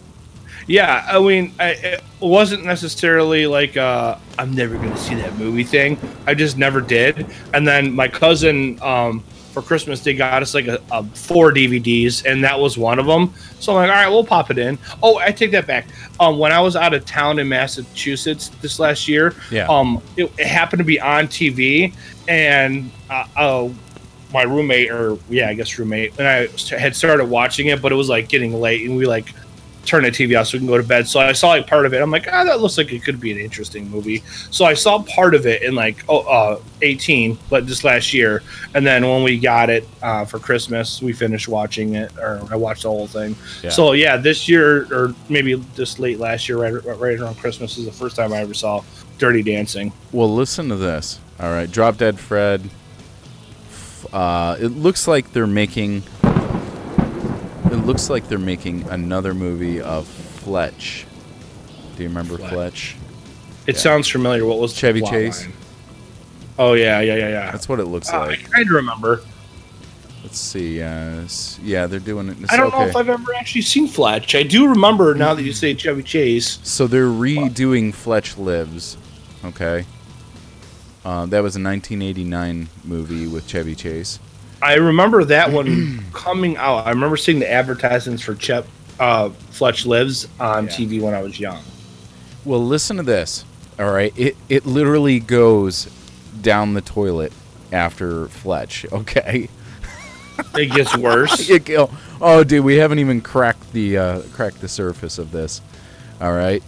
[0.67, 5.63] Yeah, I mean, I, it wasn't necessarily like uh, I'm never gonna see that movie
[5.63, 5.97] thing.
[6.25, 7.27] I just never did.
[7.53, 9.23] And then my cousin, um,
[9.55, 13.05] for Christmas, they got us like a, a four DVDs, and that was one of
[13.05, 13.33] them.
[13.61, 14.77] So I'm like, all right, we'll pop it in.
[15.01, 15.87] Oh, I take that back.
[16.19, 19.65] Um, when I was out of town in Massachusetts this last year, Yeah.
[19.67, 21.95] um, it, it happened to be on TV,
[22.27, 23.69] and uh, uh,
[24.33, 27.95] my roommate, or yeah, I guess roommate, and I had started watching it, but it
[27.95, 29.33] was like getting late, and we like
[29.85, 31.07] turn the TV off so we can go to bed.
[31.07, 32.01] So I saw like part of it.
[32.01, 34.23] I'm like, ah, that looks like it could be an interesting movie.
[34.51, 38.43] So I saw part of it in like oh, uh, 18, but just last year.
[38.73, 42.55] And then when we got it uh, for Christmas, we finished watching it, or I
[42.55, 43.35] watched the whole thing.
[43.63, 43.69] Yeah.
[43.69, 47.85] So yeah, this year or maybe just late last year, right, right around Christmas, is
[47.85, 48.83] the first time I ever saw
[49.17, 49.91] Dirty Dancing.
[50.11, 51.19] Well, listen to this.
[51.39, 52.69] All right, Drop Dead Fred.
[54.13, 56.03] Uh, it looks like they're making.
[57.71, 61.05] It looks like they're making another movie of Fletch.
[61.97, 62.51] Do you remember Fletch.
[62.51, 62.95] Fletch?
[63.67, 63.81] It Yeah.
[63.81, 64.45] sounds familiar.
[64.45, 65.41] What was Chevy Chase?
[65.43, 65.53] line?
[66.57, 67.51] Oh yeah, yeah, yeah, yeah.
[67.51, 68.51] That's what it looks Uh, I like.
[68.51, 69.21] kind of remember.
[70.23, 70.81] Let's see.
[70.81, 71.21] Uh,
[71.63, 72.37] yeah, they're doing it.
[72.41, 74.35] It's I don't know if I've ever actually seen Fletch.
[74.35, 76.59] I do remember now that you say Chevy Chase.
[76.63, 78.97] So they're redoing Fletch Lives.
[79.43, 79.85] Okay.
[81.03, 84.17] Uh, that was a 1989 movie with Chevy Chase.
[84.65, 86.87] I remember that one coming out.
[86.87, 88.65] I remember seeing the advertisements for Chev
[88.99, 90.71] uh, Fletch Lives on Yeah.
[90.71, 91.61] TV when I was young.
[92.45, 93.45] Well, listen to this.
[93.77, 95.85] All right, it it literally goes
[96.41, 97.31] down the toilet
[97.71, 98.85] after Fletch.
[98.91, 99.49] Okay.
[100.53, 101.49] It gets worse.
[101.55, 105.61] It go- oh, dude, we haven't even cracked the uh, cracked the surface of this.
[106.19, 106.63] All right.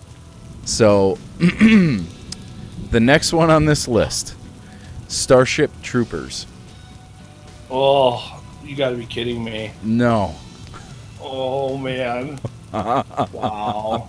[0.66, 4.36] So, the next one on this list,
[5.08, 6.46] Starship Troopers.
[7.70, 9.72] Oh, you got to be kidding me.
[9.84, 10.36] No.
[11.22, 12.40] Oh man.
[12.74, 14.08] wow.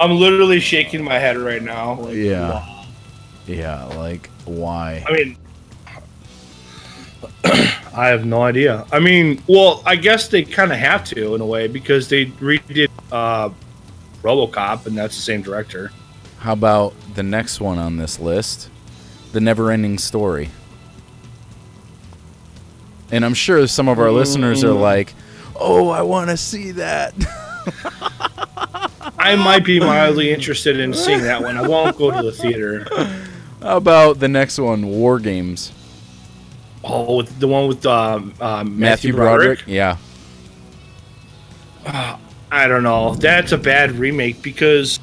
[0.00, 1.94] I'm literally shaking my head right now.
[2.00, 2.50] Like, Yeah.
[2.50, 2.84] wow.
[3.46, 5.04] Yeah, like why?
[5.08, 5.36] I mean,
[7.44, 8.86] I have no idea.
[8.92, 12.26] I mean, well, I guess they kind of have to in a way because they
[12.26, 13.48] redid uh,
[14.22, 15.90] RoboCop, and that's the same director.
[16.38, 18.68] How about the next one on this list,
[19.32, 20.50] The Never-Ending Story?
[23.10, 24.80] And I'm sure some of our listeners are Mm.
[24.80, 25.14] like,
[25.56, 27.14] "Oh, I want to see that."
[29.18, 31.56] I might be mildly interested in seeing that one.
[31.56, 32.86] I won't go to the theater.
[33.62, 35.72] How about the next one, War Games?
[36.84, 39.58] Oh, with the one with um, uh, Matthew, Matthew Broderick.
[39.64, 39.66] Broderick?
[39.66, 39.96] Yeah.
[42.50, 43.14] I don't know.
[43.14, 45.00] That's a bad remake because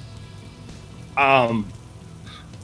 [1.17, 1.67] um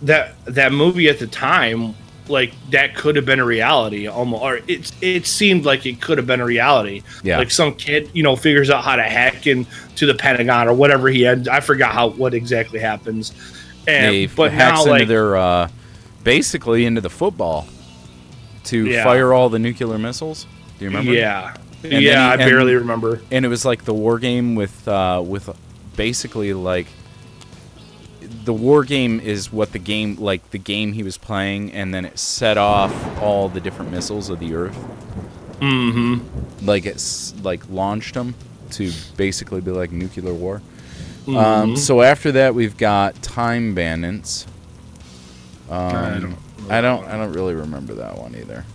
[0.02, 1.96] that that movie at the time
[2.32, 6.18] like that could have been a reality almost or it it seemed like it could
[6.18, 7.04] have been a reality.
[7.24, 7.38] Yeah.
[7.38, 11.10] Like some kid, you know, figures out how to hack into the Pentagon or whatever
[11.10, 11.48] he had.
[11.48, 13.34] I forgot how what exactly happens.
[13.88, 15.70] And They but hacks now into like their uh,
[16.24, 17.68] basically into the football
[18.66, 19.04] to Yeah.
[19.04, 20.46] fire all the nuclear missiles.
[20.80, 21.12] Do you remember?
[21.14, 21.54] yeah.
[21.84, 23.22] and then he- yeah, I and- barely remember.
[23.32, 25.50] and it was like the war game with uh, with
[25.96, 26.88] basically like
[28.44, 32.06] the war game is what the game like the game he was playing and then
[32.06, 34.78] it set off all the different missiles of the earth.
[35.60, 36.66] Mm-hmm.
[36.66, 38.34] like it's like launched them
[38.72, 40.62] to basically be like nuclear war.
[41.22, 41.38] Mm-hmm.
[41.38, 44.48] um, so after that we've got time bandits.
[45.70, 46.38] Um, I don't
[46.70, 48.66] I don't I don't really remember that one either.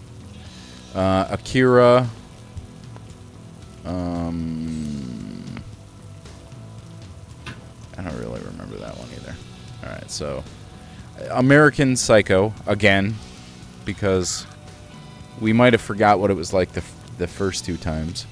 [0.95, 2.09] Uh, Akira.
[3.85, 5.63] Um,
[7.97, 9.06] I don't really remember that one
[9.97, 10.43] right, so
[11.31, 13.15] American Psycho again,
[13.85, 14.47] because
[15.41, 18.27] we might have forgot what it was like the f- the first two times.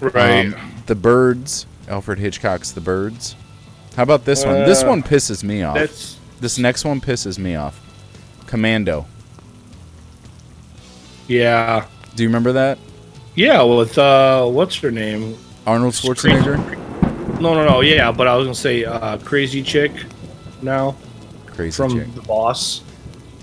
[0.00, 0.46] Right.
[0.54, 3.36] Um, the Birds, Alfred Hitchcock's The Birds.
[3.96, 4.54] How about this one?
[4.64, 5.76] This Uh, one pisses me off.
[6.40, 7.78] This next one pisses me off.
[8.46, 9.06] Commando.
[11.28, 11.86] yeah.
[12.16, 12.78] Do you remember that?
[13.34, 15.36] Yeah, with uh what's her name?
[15.66, 16.58] Arnold Schwarzenegger.
[17.40, 17.80] No, no, no.
[17.80, 19.92] Yeah, but I was gonna say uh, crazy chick.
[20.62, 20.96] Now
[21.46, 22.14] Crazy from chick.
[22.14, 22.82] the boss,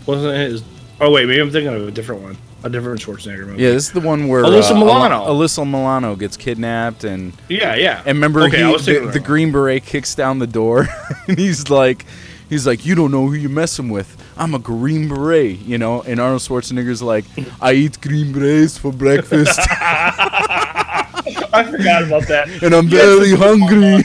[0.05, 0.51] wasn't it?
[0.51, 0.63] His,
[1.01, 3.61] oh wait, maybe I'm thinking of a different one, a different Schwarzenegger movie.
[3.63, 5.15] Yeah, this is the one where Alyssa uh, Milano.
[5.15, 7.99] Al- Alyssa Milano gets kidnapped, and yeah, yeah.
[7.99, 9.19] and remember Okay, he, the, the.
[9.19, 10.87] Green Beret kicks down the door,
[11.27, 12.05] and he's like,
[12.49, 14.15] he's like, you don't know who you're messing with.
[14.37, 16.01] I'm a Green Beret, you know.
[16.03, 17.25] And Arnold Schwarzenegger's like,
[17.59, 22.47] I eat Green Berets for breakfast, I forgot about that.
[22.63, 24.03] and I'm had very hungry.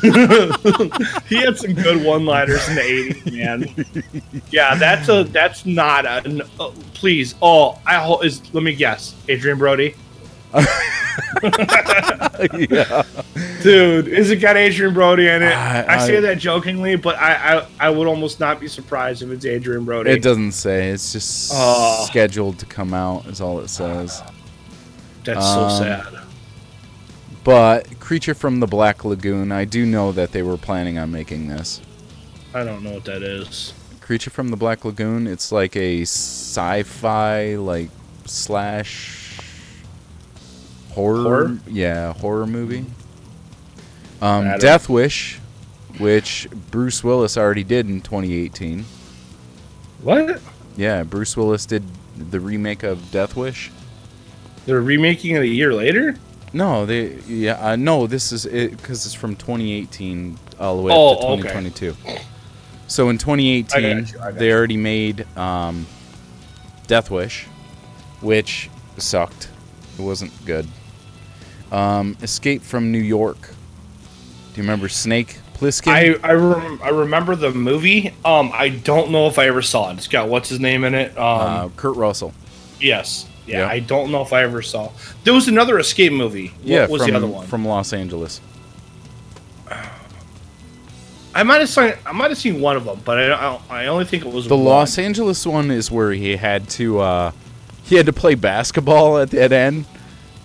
[0.00, 4.42] He had some good one-liners in the '80s, man.
[4.50, 6.22] Yeah, that's a that's not a.
[6.24, 8.40] n- uh, please, oh, I ho- is.
[8.54, 9.94] Let me guess, Adrien Brody.
[10.54, 10.64] yeah,
[13.62, 15.52] Dude, is it got Adrien Brody in it?
[15.52, 19.30] I- I, say that jokingly, but I, I I would almost not be surprised if
[19.30, 20.10] it's Adrien Brody.
[20.10, 20.88] it doesn't say.
[20.90, 22.04] It's just Oh.
[22.06, 23.26] scheduled to come out.
[23.26, 24.22] Is all it says.
[25.24, 26.06] That's Um, so sad.
[27.48, 31.48] But Creature from the Black Lagoon, I do know that they were planning on making
[31.48, 31.80] this.
[32.52, 33.72] I don't know what that is.
[34.02, 37.88] Creature from the Black Lagoon, it's like a sci-fi like
[38.26, 39.40] slash
[40.90, 41.58] horror, Horror?
[41.66, 42.84] yeah, horror movie.
[44.20, 45.38] Um, Death Wish,
[45.96, 48.84] which Bruce Willis already did in 2018.
[50.02, 50.42] What?
[50.76, 51.82] Yeah, Bruce Willis did
[52.14, 53.70] the remake of Death Wish.
[54.66, 56.14] They're remaking it a year later?
[56.52, 60.92] No, they yeah, uh, no, this is it because it's from 2018 all the way
[60.94, 61.42] Oh, up to okay.
[61.42, 61.96] 2022.
[62.86, 64.54] So in 2018, I got you, they you.
[64.54, 65.86] already made um,
[66.86, 67.44] Death Wish,
[68.22, 69.50] which sucked.
[69.98, 70.66] It wasn't good.
[71.70, 73.36] Um, Escape from New York.
[73.40, 75.88] Do you remember Snake Plissken?
[75.92, 78.14] I I, rem- I remember the movie.
[78.24, 79.98] Um, I don't know if I ever saw it.
[79.98, 81.10] It's got what's his name in it.
[81.18, 82.32] Um, uh, Kurt Russell.
[82.80, 83.27] yes.
[83.48, 83.68] Yeah, yeah.
[83.68, 84.90] I don't know if I ever saw.
[85.24, 86.48] There was another escape movie.
[86.48, 87.46] What yeah, was from, the other one?
[87.46, 88.40] from Los Angeles.
[91.34, 93.86] I might have seen I might have seen one of them, but I I, I
[93.86, 94.64] only think it was The one.
[94.64, 97.30] Los Angeles one is where he had to uh,
[97.84, 99.84] he had to play basketball at that end,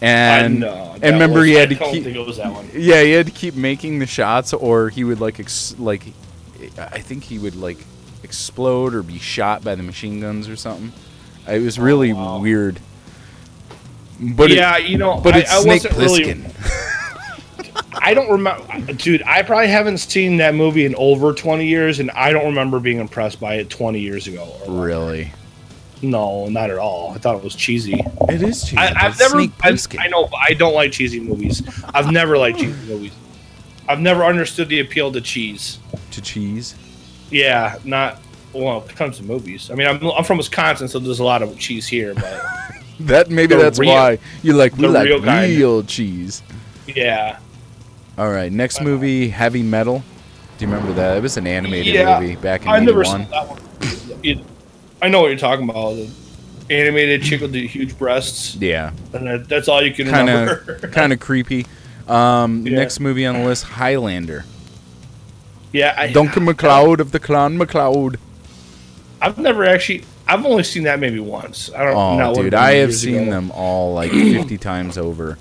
[0.02, 2.38] and I know, and remember was- he had I to don't keep think it was
[2.38, 2.70] that one.
[2.74, 6.04] yeah he had to keep making the shots or he would like ex- like
[6.78, 7.78] I think he would like
[8.22, 10.92] explode or be shot by the machine guns or something.
[11.48, 12.40] It was really Oh, wow.
[12.40, 12.80] weird.
[14.20, 16.46] But it- yeah, you know, but I, it's I Snake wasn't really.
[18.02, 19.24] I don't remember, dude.
[19.24, 23.00] I probably haven't seen that movie in over twenty years, and I don't remember being
[23.00, 24.54] impressed by it twenty years ago.
[24.68, 25.32] really,
[26.02, 27.12] No, not at all.
[27.16, 27.94] I thought it was cheesy.
[28.30, 28.78] it is cheesy.
[28.78, 29.36] I, I've never.
[29.36, 30.00] Snake I, Plissken.
[30.02, 31.62] I know, I don't like cheesy movies.
[31.94, 33.14] I've never liked cheesy movies.
[33.88, 35.80] I've never understood the appeal to cheese.
[36.12, 36.76] to cheese.
[37.30, 38.20] Yeah, not
[38.54, 38.82] well.
[38.82, 41.42] When it comes to movies, I mean, I'm, I'm from Wisconsin, so there's a lot
[41.42, 42.42] of cheese here, but
[43.00, 46.42] That maybe The that's real- why you like we like real real cheese.
[46.88, 47.38] yeah.
[48.18, 50.04] All right, next movie, Heavy Metal.
[50.58, 51.18] Do you remember that?
[51.18, 52.78] It was an animated Yeah, movie back in the day.
[52.78, 53.26] I never '81.
[53.26, 53.60] saw that one.
[54.24, 54.38] It,
[55.02, 55.96] I know what you're talking about.
[55.96, 56.10] The
[56.70, 60.80] animated chick with the huge breasts, Yeah, and that, that's all you can kind remember.
[60.84, 61.66] of kind of creepy.
[62.08, 62.78] Um, Yeah.
[62.78, 64.46] Next movie on the list, Highlander.
[65.72, 68.20] yeah, I, Duncan MacLeod of the Clan MacLeod.
[69.22, 70.04] I've never actually.
[70.28, 71.72] I've only seen that maybe once.
[71.74, 71.96] I don't.
[71.96, 73.32] Oh, know what dude, I have seen ago.
[73.32, 75.38] them all like 50 times over.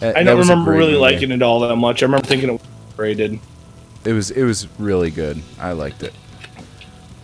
[0.00, 0.96] That- I don't remember really movie.
[0.98, 2.02] liking it all that much.
[2.02, 2.62] I remember thinking it was
[2.96, 3.38] rated.
[4.04, 5.40] It was it was really good.
[5.58, 6.12] I liked it.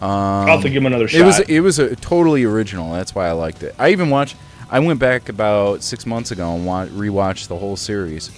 [0.00, 1.20] Um, I'll have to give him another shot.
[1.20, 2.92] It was it was a totally original.
[2.92, 3.74] That's why I liked it.
[3.78, 4.36] I even watched.
[4.70, 8.30] I went back about six months ago and wa- rewatched the whole series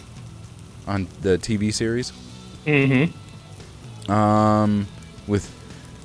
[0.86, 2.12] on the TV series.
[2.66, 4.10] mm-hmm.
[4.10, 4.86] Um,
[5.26, 5.50] with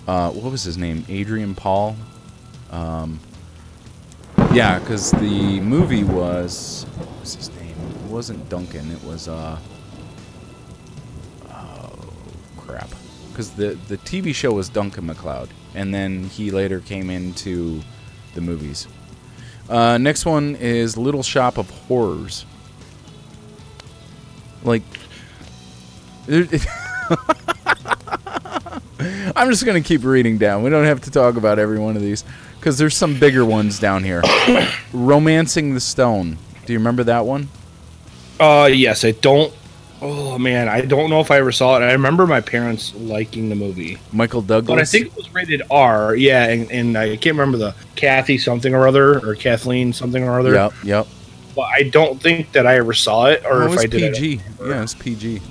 [0.08, 1.04] uh, what was his name?
[1.10, 1.96] Adrian Paul.
[2.72, 3.20] Um,
[4.54, 7.76] yeah, because the movie was what was his name?
[8.06, 8.92] It wasn't Duncan.
[8.92, 9.58] It was uh.
[11.50, 11.92] Oh
[12.58, 12.90] crap!
[13.32, 17.82] Because the the TV show was Duncan MacLeod, and then he later came into
[18.34, 18.88] the movies.
[19.70, 22.46] Uh, next one is Little Shop of Horrors.
[24.64, 24.82] Like,
[29.00, 30.64] I'm just gonna keep reading down.
[30.64, 32.24] We don't have to talk about every one of these
[32.60, 34.22] because there's some bigger ones down here.
[34.94, 36.38] Romancing the Stone.
[36.66, 37.50] Do you remember that one?
[38.40, 39.54] Uh, yes, I don't.
[40.02, 41.82] Oh man, I don't know if I ever saw it.
[41.82, 44.76] I remember my parents liking the movie, Michael Douglas.
[44.76, 46.16] but I think it was rated R.
[46.16, 50.40] Yeah, and, and I can't remember the Kathy something or other or Kathleen something or
[50.40, 50.54] other.
[50.54, 51.08] Yep, yep.
[51.54, 54.42] But I don't think that I ever saw it, or if I did, PG.
[54.62, 55.42] Yeah, it's PG.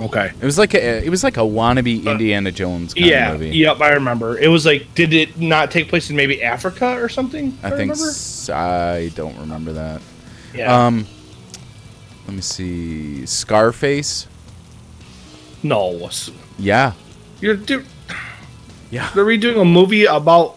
[0.00, 0.32] Okay.
[0.40, 3.32] It was like a it was like a wannabe Indiana Jones kind Uh, Yeah.
[3.32, 3.56] of movie.
[3.56, 4.36] Yep, I remember.
[4.38, 7.56] It was like, did it not take place in maybe Africa or something?
[7.62, 10.02] I if think s- I don't remember that.
[10.54, 10.86] Yeah.
[10.86, 11.06] Um,
[12.26, 13.24] let me see.
[13.26, 14.26] Scarface.
[15.62, 16.10] no.
[16.58, 16.92] Yeah,
[17.40, 17.84] You're dude,
[18.90, 20.56] yeah, they're redoing a movie about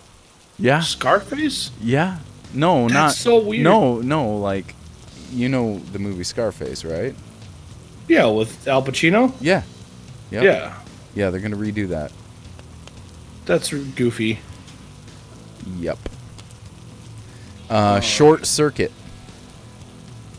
[0.59, 1.71] yeah, Scarface.
[1.81, 2.17] yeah.
[2.53, 3.63] No, That's not so weird.
[3.63, 4.37] No, no.
[4.37, 4.73] Like,
[5.31, 7.13] you know the movie Scarface, right?
[8.07, 9.33] Yeah, with Al Pacino.
[9.41, 9.63] Yeah.
[10.31, 10.43] Yep.
[10.43, 10.73] Yeah,
[11.15, 12.11] Yeah, they're gonna redo that.
[13.45, 14.39] that's goofy.
[15.79, 15.97] Yep.
[17.69, 18.91] Uh, Short Circuit.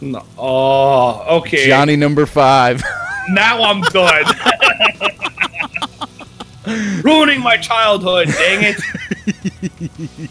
[0.01, 0.25] No.
[0.39, 1.67] Oh, okay.
[1.67, 2.83] Johnny Number Five.
[3.31, 4.25] Now I'm done.
[7.03, 8.29] Ruining my childhood.
[8.29, 10.31] Dang it.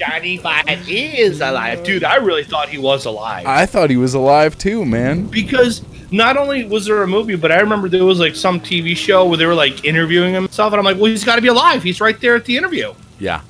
[0.00, 2.02] Johnny Five is alive, dude.
[2.02, 3.46] I really thought he was alive.
[3.46, 5.26] I thought he was alive too, man.
[5.26, 5.82] because
[6.12, 9.26] not only was there a movie, but I remember there was like some TV show
[9.26, 11.82] where they were like interviewing him and I'm like, well, he's got to be alive.
[11.82, 12.94] He's right there at the interview.
[13.18, 13.40] Yeah.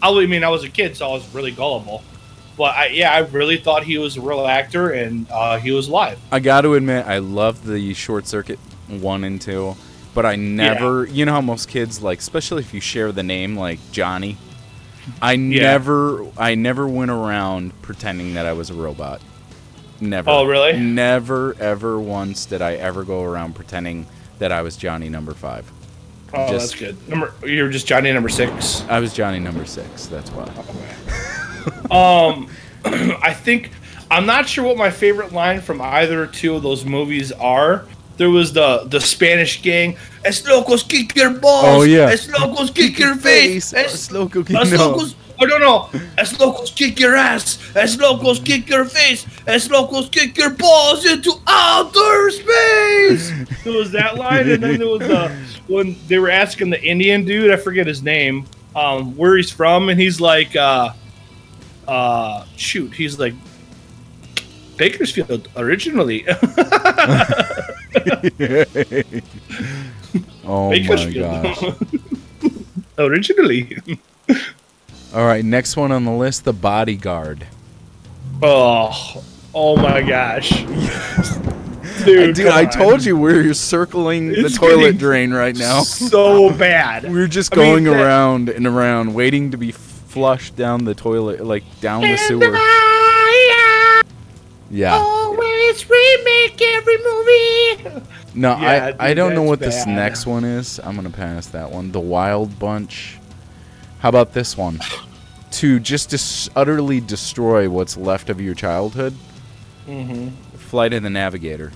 [0.00, 2.02] I mean, I was a kid, so I was really gullible.
[2.56, 5.88] But I, yeah, I really thought he was a real actor, and uh, he was
[5.88, 6.18] alive.
[6.32, 9.76] I got to admit, I love the Short Circuit one and two,
[10.14, 11.06] but I never.
[11.06, 14.36] You know how most kids like, especially if you share the name like Johnny.
[15.22, 19.22] I never, I never went around pretending that I was a robot.
[20.00, 20.30] Never.
[20.30, 20.78] Oh, really?
[20.78, 24.06] Never, ever once did I ever go around pretending
[24.38, 25.70] that I was Johnny Number Five.
[26.32, 27.08] Oh, Just- that's good.
[27.08, 28.82] Number, you're just Johnny number six.
[28.88, 30.06] I was Johnny Number Six.
[30.06, 30.44] That's why.
[31.90, 32.48] Um,
[32.84, 33.70] I think
[34.10, 37.86] I'm not sure what my favorite line from either two of those movies are.
[38.18, 39.96] There was the the Spanish gang.
[40.24, 41.64] Es locos kick your balls.
[41.66, 42.10] Oh, yeah.
[42.10, 43.72] Es locos kick your face.
[43.72, 44.46] Es, es locos.
[44.50, 44.62] Oh no no.
[44.62, 45.14] Es locos
[46.70, 47.58] kick your ass.
[47.76, 49.26] as locals kick your face.
[49.46, 53.32] as locals kick your balls into outer space.
[53.64, 55.28] There was that line, and then there was the
[55.66, 57.50] when they were asking the Indian dude.
[57.50, 58.46] I forget his name.
[58.76, 60.92] Um, where he's from, and he's like, uh,
[61.88, 63.34] uh, shoot, he's like
[64.76, 66.24] Bakersfield originally.
[70.50, 71.62] Oh my gosh.
[72.96, 73.76] originally.
[75.14, 77.46] All right, next one on the list, The Bodyguard.
[78.42, 80.50] Oh, oh my gosh.
[82.04, 85.82] Dude, Dude, I told you we're circling the toilet drain right now.
[85.82, 87.10] So bad.
[87.10, 90.94] We're just I mean, going that- around and around, waiting to be flushed down the
[90.94, 92.56] toilet, like down the sewer.
[94.70, 94.92] Yeah.
[94.96, 98.02] Always remake every movie.
[98.34, 99.96] No, Yeah, I, I don't know that's what this bad.
[99.96, 100.78] next one is.
[100.84, 101.90] I'm gonna pass that one.
[101.90, 103.17] The Wild Bunch.
[104.00, 104.80] How about this one?
[105.52, 109.14] To just dis- utterly destroy what's left of your childhood.
[109.86, 110.28] Mm-hmm.
[110.56, 111.72] Flight of the Navigator.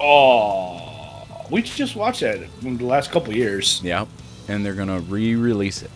[0.00, 3.80] Oh, we just watched that in the last couple years.
[3.82, 4.06] Yeah,
[4.46, 5.90] And they're gonna re-release it.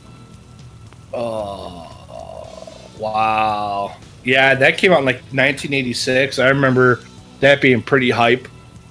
[1.14, 1.88] Oh,
[2.98, 3.94] wow.
[4.24, 6.38] Yeah, that came out in like 1986.
[6.38, 7.00] I remember
[7.40, 8.48] that being pretty hype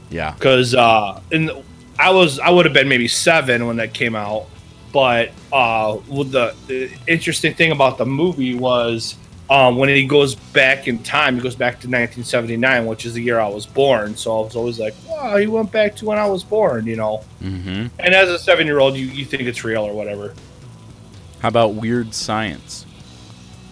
[0.09, 0.31] Yeah.
[0.33, 1.51] because uh, and
[1.99, 4.45] I was I would have been maybe seven when that came out.
[4.91, 9.15] But uh, the, the interesting thing about the movie was
[9.51, 13.21] um, when he goes back in time, he goes back to 1979, which is the
[13.21, 14.15] year I was born.
[14.15, 16.95] So I was always like, "Wow, he went back to when I was born," you
[16.95, 17.23] know.
[17.43, 17.87] Mm-hmm.
[17.99, 20.33] And as a seven-year-old, you, you think it's real or whatever.
[21.39, 22.85] How about Weird Science?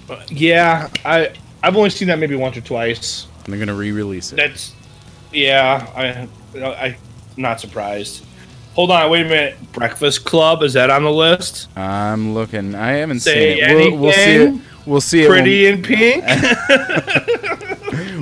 [0.06, 3.28] But yeah, I I've only seen that maybe once or twice.
[3.46, 4.36] They're gonna re-release it.
[4.36, 4.74] That's
[5.32, 6.96] yeah, I I I'm
[7.38, 8.26] not surprised.
[8.74, 9.72] Hold on, wait a minute.
[9.74, 11.68] Breakfast Club is that on the list?
[11.78, 12.76] I'm looking.
[12.76, 13.76] I haven't Say seen it.
[13.76, 14.62] We'll, we'll see it.
[14.86, 15.30] We'll see it.
[15.30, 16.24] Pretty in Pink.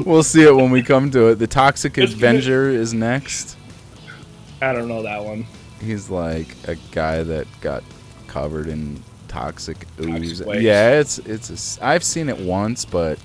[0.08, 1.36] We'll see it when we come to it.
[1.36, 3.58] The Toxic Avenger is next.
[4.62, 5.46] I don't know that one.
[5.82, 7.84] He's like a guy that got
[8.28, 10.42] covered in toxic ooze.
[10.42, 10.62] waste.
[10.62, 11.78] Yeah, it's it's.
[11.78, 13.20] A, I've seen it once, but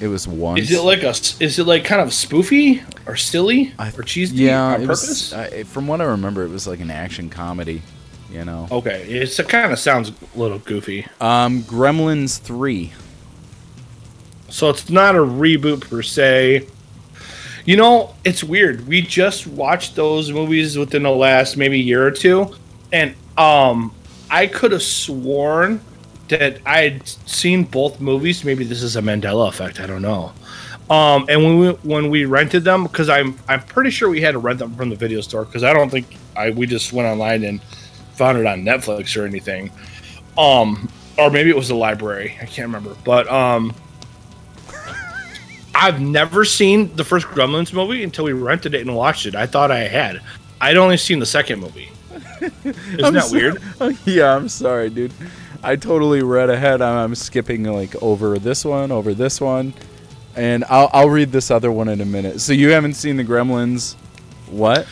[0.00, 0.60] it was once.
[0.60, 1.10] Is it like a?
[1.10, 5.08] Is it like kind of spoofy or silly I- or cheesy yeah, on purpose?
[5.08, 5.32] was.
[5.32, 7.82] I, from what I remember, it was like an action comedy.
[8.32, 8.68] You know.
[8.70, 11.04] okay, it's, it kind of sounds a little goofy.
[11.20, 12.92] Um, Gremlins three.
[14.48, 16.68] So it's not a reboot per se.
[17.64, 18.86] You know, it's weird.
[18.86, 22.54] We just watched those movies within the last maybe year or two,
[22.92, 23.92] and um,
[24.30, 25.80] I could have sworn
[26.30, 28.44] that I had seen both movies.
[28.44, 29.78] Maybe this is a Mandela effect.
[29.80, 30.32] I don't know.
[30.88, 34.32] Um, and when we when we rented them, because I'm I'm pretty sure we had
[34.32, 36.06] to rent them from the video store because I don't think
[36.36, 37.62] I we just went online and
[38.14, 39.70] found it on Netflix or anything.
[40.36, 42.36] Um, or maybe it was the library.
[42.40, 43.74] I can't remember, but um.
[45.74, 49.34] I've never seen the first Gremlins movie until we rented it and watched it.
[49.34, 50.20] I thought I had.
[50.60, 51.90] I'd only seen the second movie.
[52.40, 53.62] Isn't I'm that so- weird?
[54.04, 55.12] yeah, I'm sorry, dude.
[55.62, 56.80] I totally read ahead.
[56.82, 59.74] I'm, I'm skipping like over this one, over this one,
[60.36, 62.40] and I'll I'll read this other one in a minute.
[62.40, 63.94] So you haven't seen the Gremlins?
[64.48, 64.86] What?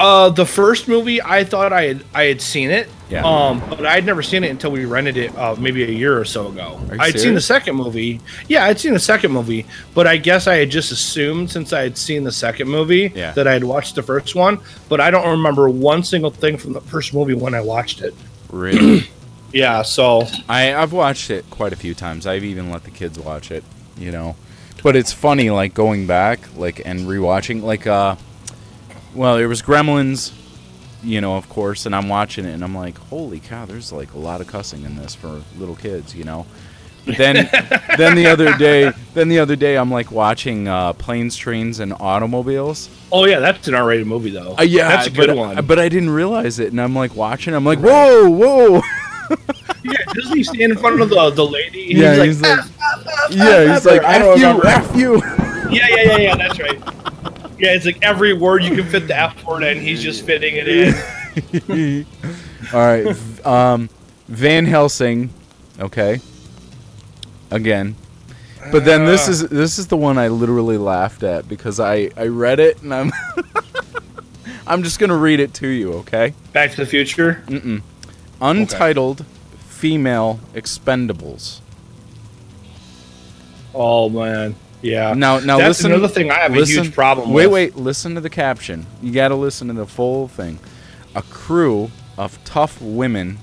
[0.00, 2.88] Uh, the first movie, I thought I had I had seen it.
[3.10, 3.22] Yeah.
[3.26, 6.24] Um, but I'd never seen it until we rented it uh, maybe a year or
[6.24, 6.80] so ago.
[6.88, 8.20] Are you I'd seen the second movie.
[8.48, 11.82] Yeah, I'd seen the second movie, but I guess I had just assumed since I
[11.82, 13.32] had seen the second movie Yeah.
[13.32, 14.60] that I had watched the first one.
[14.88, 18.14] But I don't remember one single thing from the first movie when I watched it.
[18.50, 19.10] Really?
[19.52, 22.26] Yeah, so I I've watched it quite a few times.
[22.26, 23.64] I've even let the kids watch it.
[23.96, 24.36] You know,
[24.82, 28.16] but it's funny like going back like and rewatching like uh,
[29.14, 30.32] well there was Gremlins.
[31.02, 34.12] You know, of course, and I'm watching it, and I'm like, "Holy cow!" There's like
[34.12, 36.44] a lot of cussing in this for little kids, you know.
[37.06, 37.34] But then,
[37.96, 41.94] then the other day, then the other day, I'm like watching uh, planes, trains, and
[42.00, 42.90] automobiles.
[43.10, 44.56] oh yeah, that's an R-rated movie though.
[44.58, 45.64] Uh, yeah, that's a good but, one.
[45.64, 47.54] But I didn't realize it, and I'm like watching.
[47.54, 48.82] I'm like, "Whoa, whoa!"
[49.82, 51.90] yeah, doesn't he stand in front of the the lady?
[51.90, 52.58] and yeah, he's he's like,
[53.06, 55.22] like, yeah, he's like, I don't "F you, f
[55.70, 56.36] you." yeah, yeah, yeah, yeah.
[56.36, 56.78] That's right.
[57.58, 60.54] Yeah, it's like every word you can fit the F word in, he's just fitting
[60.56, 62.06] it in.
[62.72, 63.88] All right, um,
[64.28, 65.30] Van Helsing,
[65.78, 66.20] okay.
[67.50, 67.96] Again,
[68.70, 72.26] but then this is this is the one I literally laughed at because I I
[72.26, 73.12] read it and I'm
[74.66, 76.32] I'm just gonna read it to you, okay?
[76.52, 77.42] Back to the Future.
[77.46, 77.82] Mm-mm.
[78.40, 79.24] Untitled
[79.80, 81.60] female expendables.
[83.74, 85.14] Oh man, yeah.
[85.14, 85.92] Now now That's listen.
[85.92, 87.74] another thing I have listen- a huge problem Wait, with.
[87.74, 87.76] wait.
[87.76, 88.84] Listen to the caption.
[89.02, 90.58] You got to listen to the full thing.
[91.14, 93.38] A crew of tough women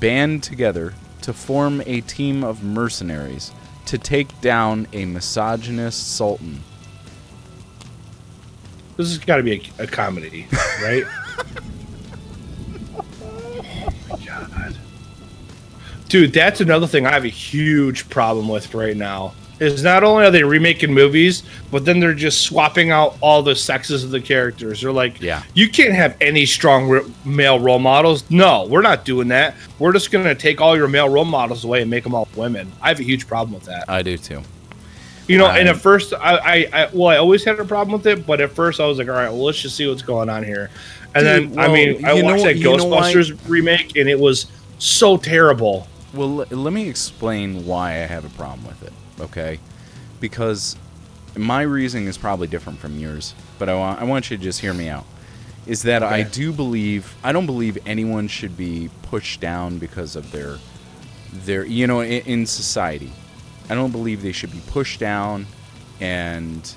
[0.00, 3.52] band together to form a team of mercenaries
[3.86, 6.62] to take down a misogynist sultan.
[8.96, 10.46] This has got to be a, a comedy,
[10.82, 11.04] right?
[16.08, 19.34] dude, that's another thing I have a huge problem with right now.
[19.60, 21.42] Is not only are they remaking movies,
[21.72, 24.82] but then they're just swapping out all the sexes of the characters.
[24.82, 25.42] They're like, Yeah.
[25.52, 28.22] you can't have any strong re- male role models.
[28.30, 29.56] No, we're not doing that.
[29.80, 32.70] We're just gonna take all your male role models away and make them all women.
[32.80, 33.84] I have a huge problem with that.
[33.88, 34.42] I do too.
[35.26, 38.06] You know, and at first, I, I, I, well, I always had a problem with
[38.06, 40.30] it, but at first I was like, all right, well, let's just see what's going
[40.30, 40.70] on here.
[41.16, 44.18] And Dude, then, I mean, I know- watched that know why- Ghostbusters remake, and it
[44.20, 44.46] was
[44.78, 45.88] so terrible.
[46.18, 49.60] Well, let me explain why I have a problem with it, okay?
[50.18, 50.74] Because
[51.36, 54.60] my reasoning is probably different from yours, but I want I want you to just
[54.60, 55.06] hear me out.
[55.64, 60.32] Is that I do believe I don't believe anyone should be pushed down because of
[60.32, 60.58] their
[61.32, 63.12] their you know in, in society.
[63.70, 65.46] I don't believe they should be pushed down
[66.00, 66.74] and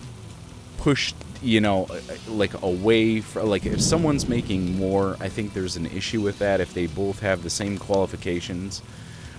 [0.78, 1.88] pushed you know
[2.28, 6.62] like away for like if someone's making more i think there's an issue with that
[6.62, 8.84] if they both have the same qualifications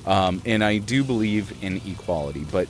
[0.07, 2.69] um, and i do believe in equality but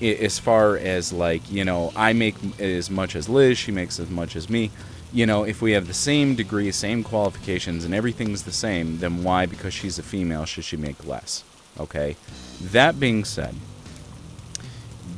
[0.00, 4.10] as far as like you know i make as much as liz she makes as
[4.10, 4.70] much as me
[5.12, 9.22] you know if we have the same degree same qualifications and everything's the same then
[9.22, 11.44] why because she's a female should she make less
[11.78, 12.16] okay?
[12.60, 13.54] That being said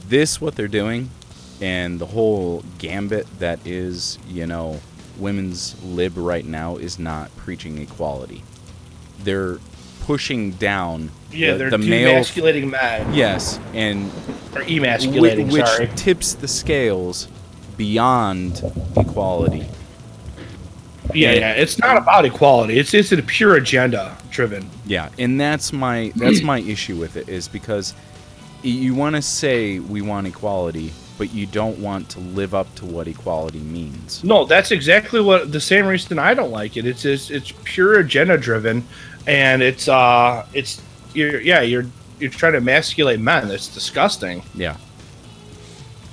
[0.09, 1.11] this what they're doing
[1.61, 4.81] and the whole gambit that is you know
[5.19, 8.43] women's lib right now is not preaching equality.
[9.19, 9.59] They're
[10.03, 13.13] pushing down Yeah, the, they're the male demasculating men.
[13.15, 14.11] yes and
[14.55, 15.89] Or emasculating, which sorry.
[15.97, 17.29] tips the scales
[17.77, 18.63] beyond
[18.97, 19.67] equality
[21.15, 21.53] Yeah, yeah.
[21.53, 22.79] It's not about equality.
[22.79, 24.69] It's it's a pure agenda driven.
[24.87, 27.95] Yeah, and that's my that's my issue with it is because
[28.63, 32.85] you want to say we want equality, but you don't want to live up to
[32.87, 34.25] what equality means.
[34.25, 36.85] No, that's exactly what the same reason I don't like it.
[36.87, 38.83] It's it's, it's pure agenda driven,
[39.27, 40.83] and it's uh it's
[41.17, 41.87] you're yeah you're
[42.21, 43.51] you're trying to emasculate men.
[43.51, 44.43] It's disgusting.
[44.55, 44.77] Yeah.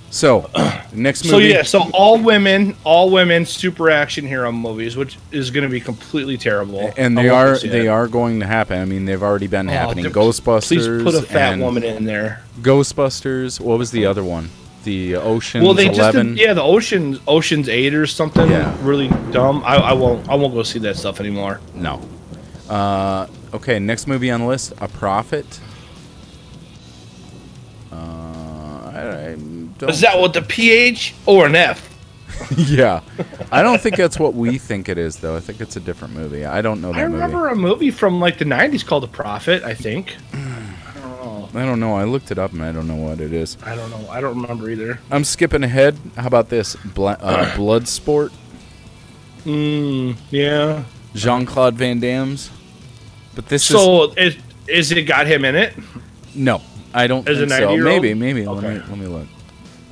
[0.10, 0.48] So,
[0.94, 1.30] next movie.
[1.32, 5.70] So yeah, so all women, all women super action hero movies, which is going to
[5.70, 6.94] be completely terrible.
[6.98, 7.90] and they are they it.
[7.90, 8.80] are going to happen.
[8.80, 10.06] I mean, they've already been Oh, happening.
[10.06, 10.68] Ghostbusters.
[11.02, 12.44] Please put a fat woman in there.
[12.62, 13.60] Ghostbusters.
[13.60, 14.50] What was the other one?
[14.84, 16.36] The Ocean's Well, they just Eleven.
[16.36, 18.52] did, yeah, the Ocean Ocean's Eight or something.
[18.52, 18.76] Yeah.
[18.82, 19.64] really dumb.
[19.66, 21.60] I, I won't I won't go see that stuff anymore.
[21.74, 22.02] No.
[22.70, 25.60] Uh, okay, next movie on the list, A Prophet.
[27.92, 31.90] Uh, I, I don't Is that what the PH or an F?
[32.58, 33.02] yeah.
[33.52, 35.36] I don't think that's what we think it is, though.
[35.36, 36.46] I think it's a different movie.
[36.46, 37.52] I don't know that I remember movie.
[37.52, 39.64] a movie from like the '90s called The Prophet.
[39.64, 40.16] I think.
[40.34, 41.50] I don't know.
[41.54, 41.96] I don't know.
[41.96, 43.58] I looked it up and I don't know what it is.
[43.64, 44.10] I don't know.
[44.10, 45.00] I don't remember either.
[45.12, 45.98] I'm skipping ahead.
[46.18, 46.76] How about this?
[46.78, 48.32] Bla- uh, Bloodsport.
[49.46, 50.84] Mm, yeah.
[51.14, 52.50] Jean Claude Van Damme's.
[53.36, 54.36] But this is So is
[54.68, 55.74] is it got him in it?
[56.36, 56.62] no.
[56.96, 57.70] I don't As a think so.
[57.70, 57.84] 90-year-old?
[58.04, 58.46] Maybe, maybe.
[58.46, 59.28] Let me let me look.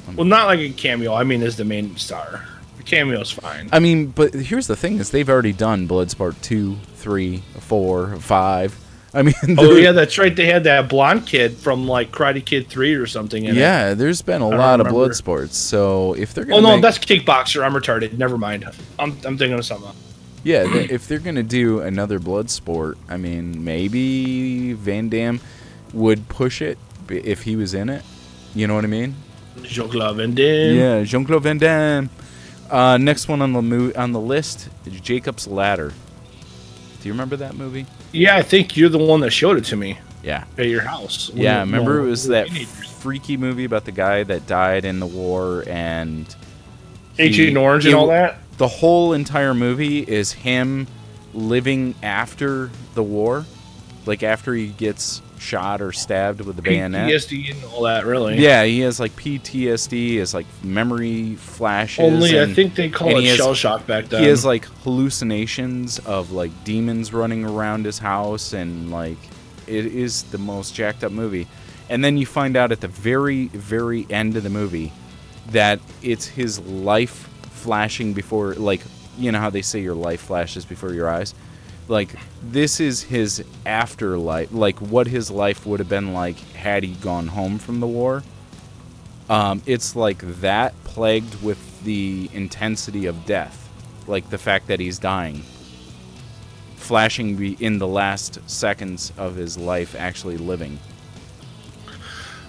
[0.07, 1.13] Um, well, not like a cameo.
[1.15, 2.45] I mean, as the main star.
[2.77, 3.69] The cameo's fine.
[3.71, 8.77] I mean, but here's the thing: is they've already done Bloodsport two, three, four, five.
[9.15, 10.35] I mean, Oh yeah, that's right.
[10.35, 13.45] They had that blonde kid from like Karate Kid Three or something.
[13.45, 13.59] In It.
[13.59, 13.93] yeah.
[13.95, 15.57] There's been a lot of blood sports.
[15.57, 17.63] So if they're gonna, Oh no, make- that's Kickboxer.
[17.65, 18.13] I'm retarded.
[18.17, 18.63] Never mind.
[18.99, 19.91] I'm, I'm thinking of something.
[20.43, 25.39] Yeah, th- if they're gonna do another blood sport, I mean, maybe Van Damme
[25.93, 26.77] would push it
[27.09, 28.03] if he was in it.
[28.55, 29.15] You know what I mean?
[29.63, 30.75] Jean-Claude Van Damme.
[30.75, 32.09] Yeah, Jean Claude Van Damme.
[32.69, 35.89] Uh, next one on the mo- on the list is Jacob's Ladder.
[37.01, 37.85] Do you remember that movie?
[38.13, 40.45] Yeah, I think you're the one that showed it to me Yeah.
[40.57, 41.31] at your house.
[41.33, 42.87] Yeah, remember it was that teenagers.
[42.99, 46.33] freaky movie about the guy that died in the war and
[47.19, 48.37] Agent he- Orange and it- all that.
[48.57, 50.87] The whole entire movie is him
[51.33, 53.45] living after the war,
[54.05, 57.09] like after he gets shot or stabbed with the bayonet.
[57.09, 58.05] PTSD and all that.
[58.05, 58.37] Really.
[58.37, 61.99] Yeah, he has like PTSD, has like memory flashes.
[62.05, 64.21] Only I think they call it he has- shell shock back then.
[64.21, 69.17] he has like hallucinations of like demons running around his house, and like
[69.67, 71.47] it is the most jacked up movie.
[71.89, 74.93] And then you find out at the very, very end of the movie
[75.49, 77.27] that it's his life
[77.61, 78.81] flashing before, like,
[79.17, 81.35] you know how they say your life flashes before your eyes?
[81.87, 86.93] Like, this is his afterlife, like, what his life would have been like had he
[86.95, 88.23] gone home from the war.
[89.29, 93.69] Um, it's like that plagued with the intensity of death,
[94.07, 95.43] like the fact that he's dying,
[96.75, 100.79] flashing in the last seconds of his life actually living.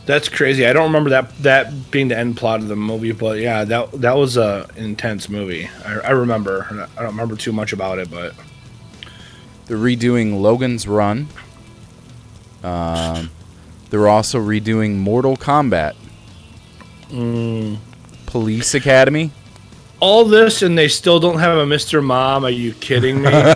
[0.05, 0.67] That's crazy.
[0.67, 3.93] I don't remember that that being the end plot of the movie, but yeah, that
[4.01, 5.69] that was a intense movie.
[5.87, 6.67] I, I remember.
[6.97, 8.35] I don't remember too much about it, but
[9.67, 11.29] They're redoing Logan's Run.
[12.65, 13.31] Um,
[13.91, 15.95] they're also redoing Mortal Kombat.
[18.27, 19.31] Police Academy.
[20.01, 22.03] all this and they still don't have a Mr.
[22.03, 22.45] Mom.
[22.45, 23.31] Are you kidding me?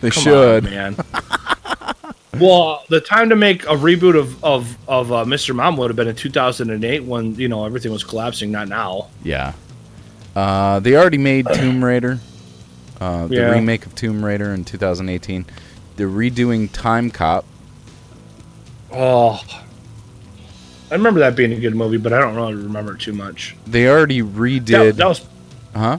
[0.00, 0.64] They Come should.
[0.66, 0.96] on, man.
[2.40, 5.54] Well, the time to make a reboot of of of uh, Mr.
[5.54, 8.50] Mom would have been in 2008 when you know everything was collapsing.
[8.50, 9.08] Not now.
[9.22, 9.52] Yeah.
[10.34, 12.18] Uh, they already made Tomb Raider,
[13.00, 13.50] uh, the Yeah.
[13.50, 15.44] remake of Tomb Raider in 2018.
[15.96, 17.44] They're redoing Time Cop.
[18.92, 19.40] Oh,
[20.90, 23.54] I remember that being a good movie, but I don't really remember it too much.
[23.66, 24.96] They already That, redid.
[24.96, 25.26] that was
[25.74, 25.98] huh?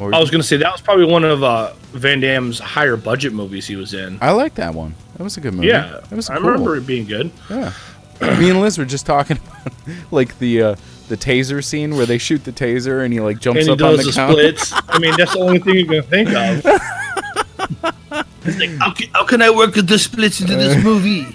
[0.00, 3.32] Or- I was gonna say that was probably one of uh, Van Damme's higher budget
[3.32, 4.18] movies he was in.
[4.20, 4.94] I like that one.
[5.16, 5.68] That was a good movie.
[5.68, 6.50] yeah, it was I cool.
[6.50, 7.30] remember it being good.
[7.48, 7.72] Yeah.
[8.38, 9.72] Me and Liz were just talking about
[10.10, 10.76] like the uh,
[11.08, 13.80] the taser scene where they shoot the taser and he like jumps and he up
[13.90, 14.72] on does the the splits.
[14.88, 16.64] I mean, that's the only thing you can think of.
[18.44, 21.26] He's like, how can, how can I work the splits into this movie?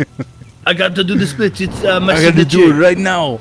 [0.66, 1.60] I got to do the splits.
[1.60, 3.40] It's uh, my I got to do it right now.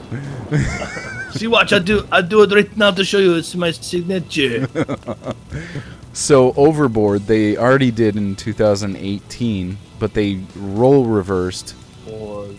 [1.32, 1.72] See, watch.
[1.74, 2.06] I do.
[2.10, 3.34] I do it right now to show you.
[3.34, 4.66] It's my signature.
[6.18, 11.76] So Overboard they already did in 2018, but they role reversed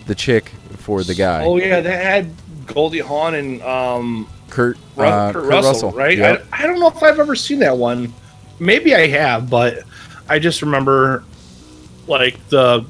[0.05, 1.43] the chick for the guy.
[1.43, 2.31] Oh yeah, they had
[2.67, 6.17] Goldie Hawn and um, Kurt, uh, Kurt Kurt Russell, right?
[6.17, 6.47] Yep.
[6.53, 8.13] I, I don't know if I've ever seen that one.
[8.59, 9.83] Maybe I have, but
[10.29, 11.25] I just remember
[12.07, 12.85] like the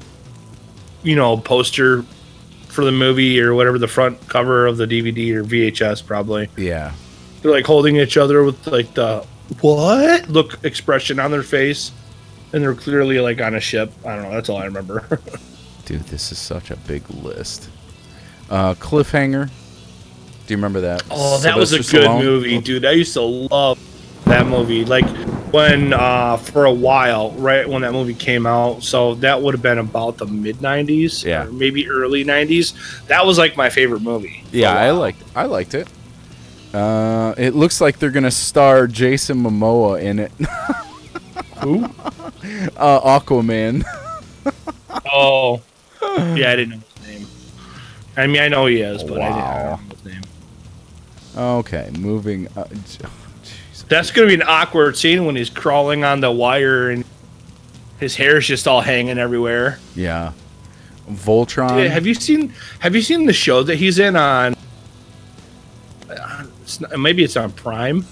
[1.01, 2.03] you know poster
[2.67, 6.47] for the movie or whatever the front cover of the DVD or VHS probably.
[6.57, 6.93] yeah.
[7.41, 9.25] They're like holding each other with like the
[9.61, 11.91] what look expression on their face,
[12.53, 13.91] and they're clearly like on a ship.
[14.05, 14.31] I don't know.
[14.31, 15.19] That's all I remember.
[15.85, 17.69] Dude, this is such a big list.
[18.49, 19.47] Uh, Cliffhanger.
[20.47, 21.03] Do you remember that?
[21.11, 22.23] Oh, that was a good Stallone?
[22.23, 22.83] movie, dude.
[22.85, 23.79] I used to love
[24.25, 24.83] that movie.
[24.85, 25.07] Like
[25.53, 28.81] when uh for a while, right when that movie came out.
[28.83, 31.45] So that would have been about the mid '90s, Yeah.
[31.45, 32.73] or maybe early '90s.
[33.07, 34.43] That was like my favorite movie.
[34.51, 35.21] Yeah, I liked.
[35.35, 35.87] I liked it.
[36.73, 40.31] Uh, it looks like they're gonna star Jason Momoa in it.
[41.61, 41.85] Who?
[42.77, 43.83] uh, Aquaman.
[45.11, 45.61] Oh,
[46.01, 47.27] yeah, I didn't know his name.
[48.15, 49.69] I mean, I know he is, but I didn't I Wow.
[49.77, 50.21] don't know his name.
[51.37, 52.47] Okay, moving.
[52.55, 53.11] Uh, j- oh,
[53.43, 53.87] jeez.
[53.87, 57.03] That's gonna be an awkward scene when he's crawling on the wire and
[57.99, 59.79] his hair's just all hanging everywhere.
[59.95, 60.33] yeah.
[61.09, 61.75] Voltron.
[61.77, 64.55] Dude, have you seen Have you seen the show that he's in on?
[66.69, 68.03] It's not, maybe it's on Prime.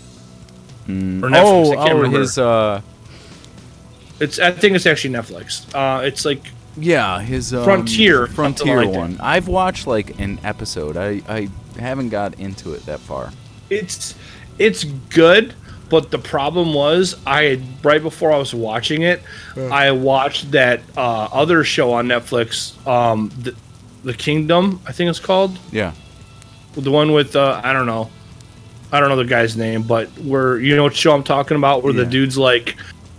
[0.88, 2.20] Mm, or Netflix, I oh, can't oh, remember.
[2.20, 2.38] his.
[2.40, 2.82] Uh,
[4.20, 5.64] It's I think it's actually Netflix.
[5.76, 6.42] Uh, it's like
[6.76, 9.00] yeah, his um, Frontier, Frontier like that.
[9.00, 9.18] one.
[9.22, 10.98] I've watched like an episode.
[10.98, 11.50] I I
[11.80, 13.32] haven't got into it that far.
[13.70, 14.16] it's
[14.58, 15.54] it's good,
[15.90, 19.22] but the problem was I had right before I was watching it,
[19.56, 23.54] I watched that uh, other show on Netflix, um, the,
[24.04, 25.60] the Kingdom, I think it's called.
[25.72, 25.92] Yeah.
[26.74, 28.10] the one with uh, I don't know,
[28.92, 31.84] I don't know the guy's name, but where you know what show I'm talking about,
[31.84, 32.76] where the dude's like,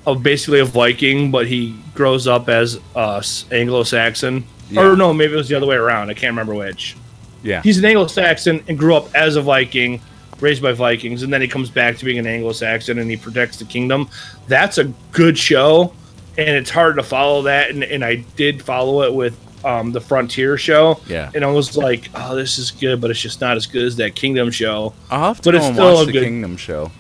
[0.07, 4.83] a, basically a Viking, but he grows up as uh, Anglo-Saxon, Yeah.
[4.83, 6.09] or no, maybe it was the other way around.
[6.09, 6.97] I can't remember which.
[7.43, 7.61] Yeah.
[7.63, 10.01] He's an Anglo-Saxon and grew up as a Viking,
[10.41, 13.59] raised by Vikings, and then he comes back to being an Anglo-Saxon and he protects
[13.59, 14.09] the kingdom.
[14.47, 15.93] That's a good show,
[16.39, 17.71] and it's hard to follow that.
[17.71, 19.39] And, and I did follow it with
[19.69, 21.31] um, the Frontier show, Yeah.
[21.35, 23.97] and I was like, "Oh, this is good," but it's just not as good as
[23.97, 24.95] that Kingdom show.
[25.11, 26.91] I'll have to But go it's and still watch a the good- Kingdom show.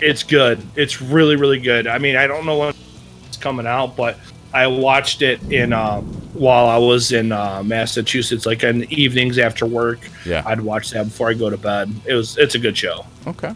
[0.00, 0.60] It's good.
[0.74, 1.86] It's really, really good.
[1.86, 2.74] I mean, I don't know when
[3.28, 4.18] it's coming out, but
[4.52, 6.00] I watched it in uh,
[6.34, 10.00] while I was in uh, Massachusetts, like in the evenings after work.
[10.26, 10.42] Yeah.
[10.44, 11.90] I'd watch that before I go to bed.
[12.04, 13.06] It was it's a good show.
[13.26, 13.54] Okay.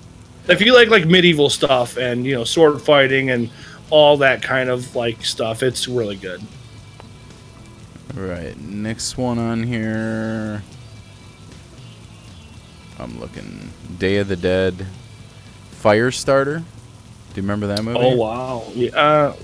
[0.49, 3.51] If you like like medieval stuff and you know sword fighting and
[3.91, 6.41] all that kind of like stuff, it's really good.
[8.15, 8.59] Right.
[8.61, 10.63] Next one on here.
[12.99, 13.71] I'm looking.
[13.99, 14.87] Day of the Dead.
[15.83, 16.59] Firestarter.
[16.59, 17.99] Do you remember that movie?
[17.99, 19.37] Oh wow, yeah, uh,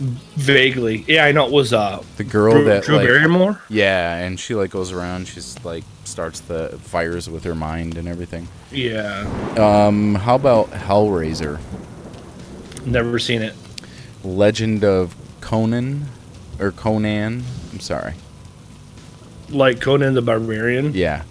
[0.00, 1.04] vaguely.
[1.06, 3.60] Yeah, I know it was uh The girl Drew, that Drew like, Barrymore.
[3.68, 5.28] yeah, and she like goes around.
[5.28, 8.48] She's like starts the fires with her mind and everything.
[8.72, 9.20] Yeah,
[9.58, 11.60] Um, how about Hellraiser?
[12.86, 13.54] never seen it.
[14.24, 16.06] Legend of Conan
[16.58, 17.44] or Conan?
[17.78, 18.14] I'm sorry.
[19.50, 20.94] Like Conan the Barbarian.
[20.94, 21.22] Yeah.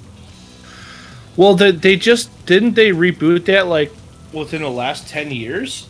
[1.35, 3.91] Well, they, they just didn't they reboot that like
[4.31, 5.89] within the last ten years.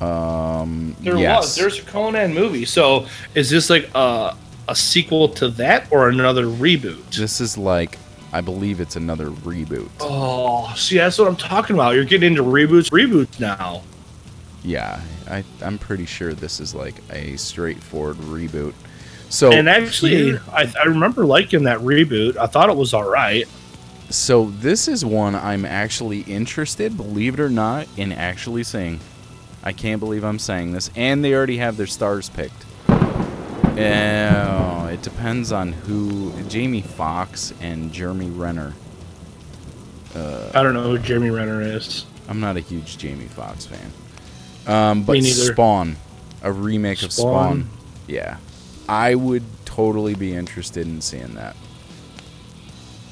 [0.00, 1.42] Um, There yes.
[1.42, 2.64] was there's a Conan movie.
[2.64, 4.34] So is this like a
[4.66, 7.14] a sequel to that or another reboot?
[7.14, 7.98] This is like,
[8.32, 9.90] I believe it's another reboot.
[10.00, 11.94] Oh, see, that's what I'm talking about.
[11.96, 13.82] You're getting into reboots, reboots now.
[14.64, 18.72] Yeah, I, I'm pretty sure this is like a straightforward reboot.
[19.32, 22.36] So and actually, I, I remember liking that reboot.
[22.36, 23.48] I thought it was all right.
[24.10, 29.00] so this is one I'm actually interested, believe it or not, in actually seeing.
[29.64, 32.66] I can't believe I'm saying this, and they already have their stars picked.
[32.88, 36.34] Uh, it depends on who.
[36.48, 38.74] Jamie Foxx and Jeremy Renner.
[40.14, 42.04] Uh, I don't know who Jeremy Renner is.
[42.28, 43.92] I'm not a huge Jamie Foxx fan.
[44.66, 45.22] Um, but.
[45.22, 45.96] Spawn,
[46.42, 47.62] a remake of Spawn?
[47.62, 47.70] Spawn.
[48.06, 48.36] Yeah,
[48.92, 51.56] I would totally be interested in seeing that.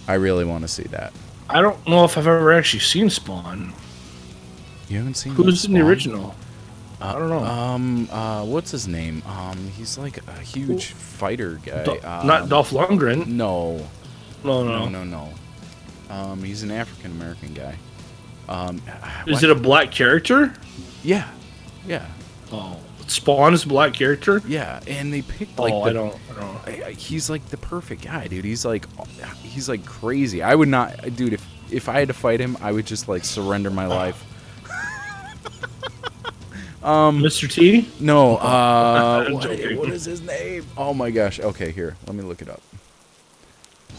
[0.06, 1.14] I really want to see that.
[1.48, 3.72] I don't know if I've ever actually seen Spawn.
[4.88, 6.34] You haven't seen Who's in the original?
[7.00, 7.38] I don't know.
[7.44, 9.22] Um, uh, what's his name?
[9.26, 11.84] Um, he's like a huge fighter guy.
[11.84, 13.26] Do- Um, not Dolph Lundgren.
[13.26, 13.86] No,
[14.44, 15.02] No, no, no.
[15.02, 16.14] no, no.
[16.14, 17.76] Um, he's an African American guy.
[18.50, 18.82] Um,
[19.26, 20.52] Is it a black character?
[21.02, 21.28] Yeah,
[21.86, 22.04] yeah,
[22.52, 22.76] Oh,
[23.10, 24.40] Spawn is a black character.
[24.46, 24.80] yeah.
[24.86, 26.16] And they picked Oh, like I don't.
[26.30, 26.68] I don't.
[26.68, 28.44] I- I- he's like the perfect guy, dude.
[28.44, 28.86] He's like,
[29.42, 30.42] he's like crazy.
[30.42, 31.32] I would not, dude.
[31.32, 34.24] If if I had to fight him, I would just like surrender my life.
[36.82, 37.50] um, Mr.
[37.50, 37.88] T.
[38.00, 38.36] no.
[38.36, 40.66] Uh, what, what is his name?
[40.76, 41.40] Oh my gosh.
[41.40, 41.96] Okay, here.
[42.06, 42.60] Let me look it up.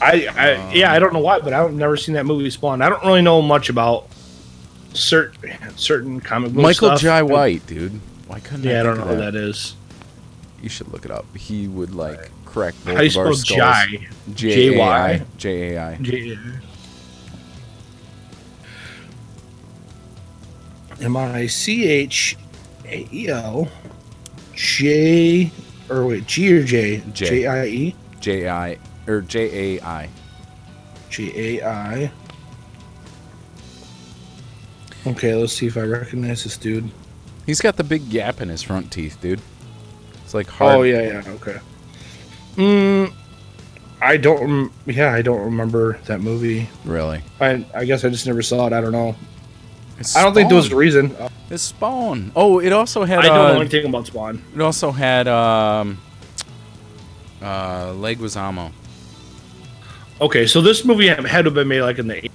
[0.02, 2.82] I, I yeah, I don't know why, but I've never seen that movie Spawn.
[2.82, 4.08] I don't really know much about
[4.94, 7.02] certain certain comic book Michael stuff.
[7.02, 8.00] Jai White, dude.
[8.32, 9.76] Why couldn't Yeah, I I, don't know of who that is.
[10.64, 11.26] You should look it up.
[11.36, 13.60] He would like correct both How do you of our spell skulls.
[13.60, 14.08] Jai?
[14.36, 15.26] J A I J-Y?
[15.38, 15.96] J A I.
[15.98, 16.38] J-
[21.02, 22.38] M I C H
[22.86, 23.68] A E L
[24.56, 25.52] J
[25.90, 27.26] or wait G or J J.
[27.26, 28.78] J I E J I
[29.08, 30.10] or J A I.
[31.10, 32.12] J A I.
[35.06, 36.90] Okay, let's see if I recognize this dude.
[37.52, 39.42] He's got the big gap in his front teeth, dude.
[40.24, 40.74] It's like hard.
[40.74, 41.60] Oh yeah, yeah, okay.
[42.56, 43.14] Mm,
[44.02, 44.72] I don't.
[44.86, 46.70] Yeah, I don't remember that movie.
[46.86, 47.22] Really?
[47.42, 48.72] I I guess I just never saw it.
[48.72, 49.18] I don't know.
[50.00, 51.14] It's I don't think there was a reason.
[51.50, 52.32] It's Spawn.
[52.38, 53.20] Oh, it also had.
[53.20, 54.42] I don't uh, know anything about Spawn.
[54.56, 56.02] It also had um,
[57.42, 58.72] uh, Leguizamo.
[60.22, 62.14] Okay, so this movie had to have been made like in the.
[62.14, 62.32] 80s.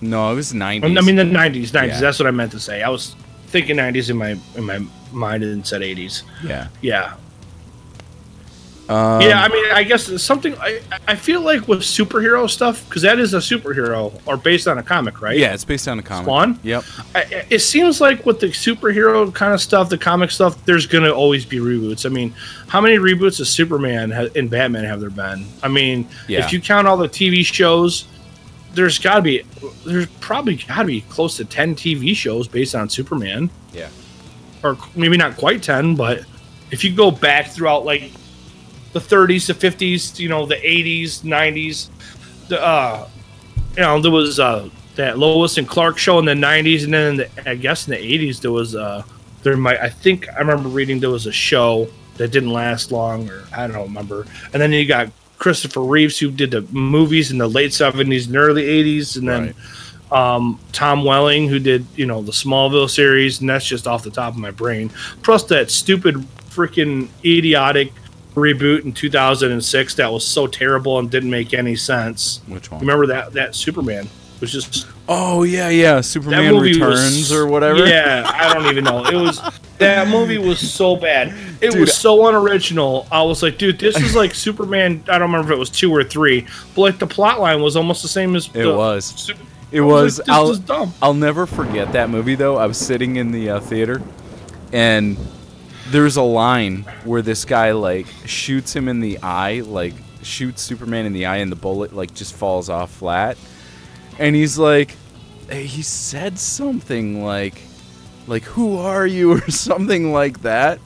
[0.00, 0.98] No, it was nineties.
[0.98, 1.72] I mean the nineties.
[1.72, 1.98] Nineties.
[1.98, 2.00] Yeah.
[2.00, 2.82] That's what I meant to say.
[2.82, 3.14] I was
[3.50, 4.80] thinking nineties in my in my
[5.12, 6.22] mind and said eighties.
[6.44, 6.68] yeah.
[6.80, 7.14] Yeah.
[8.88, 10.52] Um, yeah, I mean, I guess something.
[10.58, 14.78] I I feel like with superhero stuff because that is a superhero or based on
[14.78, 15.38] a comic, right?
[15.38, 16.24] yeah, it's based on a comic.
[16.24, 16.58] Spawn?
[16.64, 16.82] Yep.
[17.14, 21.12] I, it seems like with the superhero kind of stuff, the comic stuff, there's gonna
[21.12, 22.04] always be reboots.
[22.04, 22.34] I mean,
[22.66, 25.46] how many reboots of Superman ha- and Batman have there been?
[25.62, 26.44] I mean, Yeah.
[26.44, 28.06] if you count all the TV shows,
[28.74, 29.42] there's got to be,
[29.84, 33.88] there's probably got to be close to ten TV shows based on Superman, Yeah.
[34.62, 36.24] or maybe not quite ten, but
[36.70, 38.10] if you go back throughout like
[38.92, 41.88] the 30s, the 50s, you know, the 80s, 90s,
[42.48, 43.08] the uh,
[43.76, 47.10] you know, there was uh that Lois and Clark show in the 90s, and then
[47.12, 47.98] in the, I guess in the
[48.30, 49.02] 80s there was uh
[49.42, 53.28] there might I think I remember reading there was a show that didn't last long,
[53.30, 55.10] or I don't remember, and then you got
[55.40, 59.54] Christopher Reeves who did the movies in the late 70s and early 80s, and then
[60.12, 64.10] um, Tom Welling, who did you know the Smallville series, and that's just off the
[64.10, 64.90] top of my brain.
[65.22, 66.16] Plus that stupid,
[66.50, 67.92] freaking idiotic
[68.34, 72.40] reboot in 2006 that was so terrible and didn't make any sense.
[72.46, 72.80] Which one?
[72.80, 74.08] Remember that that Superman
[74.40, 76.00] was just Oh yeah, yeah.
[76.02, 77.84] Superman Returns was, or whatever.
[77.84, 79.04] Yeah, I don't even know.
[79.04, 79.40] It was
[79.78, 81.34] that movie was so bad.
[81.60, 81.80] It Dude.
[81.80, 83.08] was so unoriginal.
[83.10, 85.02] I was like, dude, this is like Superman.
[85.08, 86.46] I don't remember if it was two or three,
[86.76, 89.04] but like the plot line was almost the same as It was.
[89.06, 89.40] Super-
[89.72, 90.18] It I was.
[90.18, 90.94] like, this I'll, dumb.
[91.02, 92.56] I'll never forget that movie though.
[92.56, 94.00] I was sitting in the uh, theater,
[94.72, 95.16] and
[95.88, 101.04] there's a line where this guy like shoots him in the eye, like shoots Superman
[101.04, 103.36] in the eye, and the bullet like just falls off flat.
[104.20, 104.94] And he's like,
[105.50, 107.60] Eh, he said something like,
[108.26, 110.78] like who are you or something like that.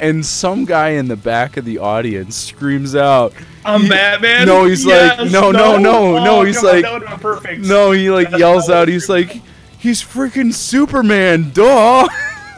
[0.00, 3.32] And some guy in the back of the audience screams out,
[3.64, 4.46] I'm Batman.
[4.46, 7.64] No, he's like, no, no, no, no, Oh, he's on, like- been perfect.
[7.64, 8.88] No, he like That's yells out.
[8.88, 9.40] He's like,
[9.78, 12.08] he's freaking Superman, duh.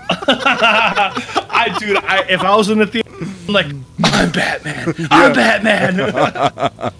[0.11, 3.66] I dude, I, if I was in the theater, I'm like,
[4.05, 4.95] I'm Batman.
[5.11, 6.92] I'm Batman.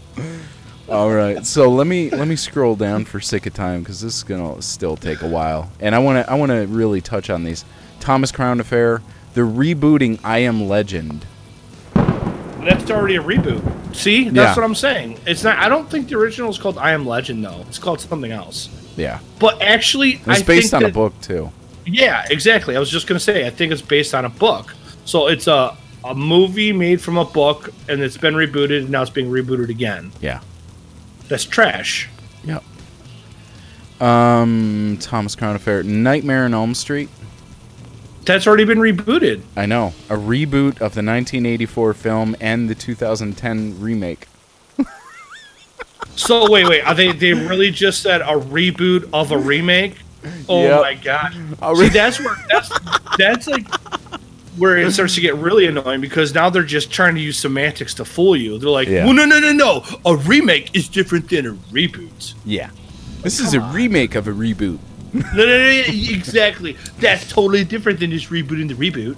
[0.89, 4.17] All right, so let me let me scroll down for sake of time because this
[4.19, 7.31] is gonna still take a while, and I want to I want to really touch
[7.31, 7.65] on these.
[8.01, 9.01] Thomas Crown Affair.
[9.33, 11.27] They're rebooting I Am Legend.
[11.95, 13.97] That's already a reboot.
[13.97, 14.55] See, that's Yeah.
[14.55, 15.19] what I'm saying.
[15.27, 15.59] It's not.
[15.59, 17.65] I don't think the original is called I Am Legend though.
[17.69, 18.69] It's called something else.
[18.97, 21.51] Yeah, But actually, it's I based on a book too.
[21.85, 22.77] Yeah, exactly.
[22.77, 23.47] I was just gonna say.
[23.47, 24.75] I think it's based on a book.
[25.07, 29.01] So it's a a movie made from a book, and it's been rebooted, and now
[29.03, 30.13] it's being rebooted again.
[30.21, 30.41] Yeah.
[31.29, 32.09] That's trash.
[32.45, 32.63] Yep.
[34.01, 35.83] Um, Thomas Crown Affair.
[35.83, 37.09] Nightmare on Elm Street.
[38.25, 39.43] That's already been rebooted.
[39.57, 44.27] I know a reboot of the 1984 film and the 2010 remake.
[46.17, 46.83] So wait, wait.
[46.87, 49.97] Are they they really just said a reboot of a remake?
[50.49, 50.81] Oh Yep.
[50.81, 51.35] my god!
[51.61, 52.71] A See, that's where that's
[53.19, 53.67] that's like
[54.57, 57.95] where it starts to get really annoying because now they're just trying to use semantics
[57.95, 58.59] to fool you.
[58.59, 59.05] They're like, Yeah.
[59.05, 59.85] well, no, no, no, no.
[60.05, 62.35] A remake is different than a reboot.
[62.45, 62.71] Yeah,
[63.23, 64.79] this is a remake of a reboot.
[65.13, 66.77] No, no, no, no, exactly.
[66.99, 69.17] That's totally different than just rebooting the reboot.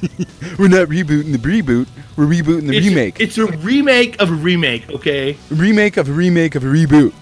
[0.58, 1.86] We're not rebooting the reboot.
[2.16, 3.20] We're rebooting the It's, remake.
[3.20, 4.88] It's a remake of a remake.
[4.90, 7.12] Okay, remake of a remake of a reboot.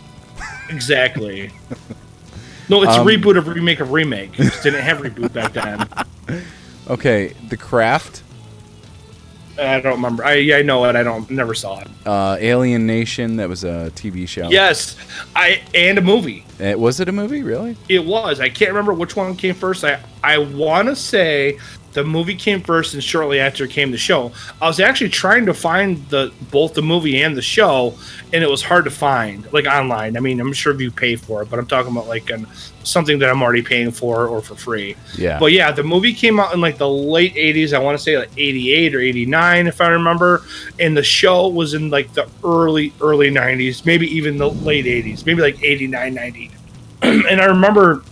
[0.71, 1.51] exactly.
[2.69, 4.39] No, it's Um, a reboot of a remake of remake.
[4.39, 6.43] It just didn't have reboot back then.
[6.89, 8.23] Okay, The Craft,
[9.59, 10.25] I don't remember.
[10.25, 10.95] I I know it.
[10.95, 11.29] I don't.
[11.31, 11.89] Never saw it.
[12.07, 13.37] uh, Alien Nation.
[13.37, 14.49] That was a TV show.
[14.49, 14.97] Yes,
[15.35, 16.45] I and a movie.
[16.61, 17.43] Uh, was it a movie?
[17.43, 17.77] Really?
[17.89, 18.39] It was.
[18.41, 19.85] I can't remember which one came first.
[19.85, 21.59] I I want to say
[21.99, 24.31] the movie came first, and shortly after came the show.
[24.63, 27.95] I was actually trying to find the both the movie and the show,
[28.33, 30.17] and it was hard to find like online.
[30.17, 32.47] I mean, I'm sure if you pay for it, but I'm talking about like an,
[32.85, 34.95] something that I'm already paying for or for free.
[35.17, 35.41] Yeah.
[35.41, 37.73] But yeah, the movie came out in like the late 80s.
[37.73, 40.43] I want to say like 88 or 89, if I remember.
[40.79, 45.27] And the show was in like the early, early 90s, maybe even the late 80s,
[45.27, 46.51] maybe like 89, 90.
[47.03, 48.03] and I remember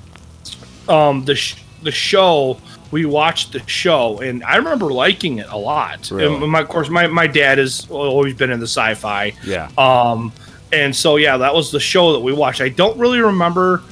[0.88, 2.58] um, the, sh- the show,
[2.90, 6.10] we watched the show, and I remember liking it a lot.
[6.10, 6.34] Really?
[6.42, 9.32] And my, of course, my, my dad has always been in the sci fi.
[9.44, 9.70] yeah.
[9.76, 10.32] Um,
[10.72, 12.60] and so yeah, that was the show that we watched.
[12.60, 13.82] I don't really remember,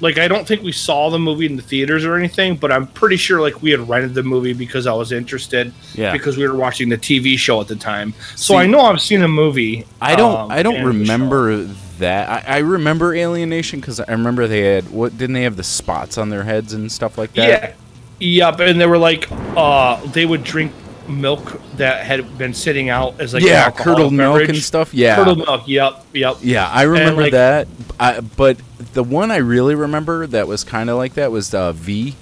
[0.00, 2.86] like I don't think we saw the movie in the theaters or anything, but I'm
[2.86, 6.12] pretty sure like we had rented the movie because I was interested Yeah.
[6.12, 8.14] because we were watching the TV show at the time.
[8.36, 9.84] So See- I know I've seen a movie.
[10.00, 10.36] I don't.
[10.36, 11.12] um, I don't and the show.
[11.12, 11.64] remember
[11.98, 12.48] that.
[12.48, 15.18] I, I remember Alien Nation because I remember they had what?
[15.18, 17.48] Didn't they have the spots on their heads and stuff like that?
[17.48, 17.72] Yeah,
[18.20, 18.60] yep.
[18.60, 20.72] And they were like, uh, they would drink
[21.08, 24.94] milk that had been sitting out as like yeah, curdled milk and stuff.
[24.94, 25.62] Yeah, Curdled milk.
[25.66, 26.04] Yep.
[26.12, 26.36] Yep.
[26.42, 27.68] yeah, I remember like- that.
[27.98, 28.58] I, but
[28.92, 32.14] the one I really remember that was kind of like that was uh, V.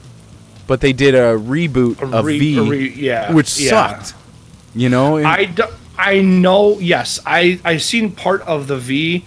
[0.67, 3.33] But they did a reboot A of re- V, re- yeah.
[3.33, 3.71] which yeah.
[3.71, 4.15] sucked.
[4.75, 5.65] You know, and- I, do,
[5.99, 9.25] I know yes I I seen part of the V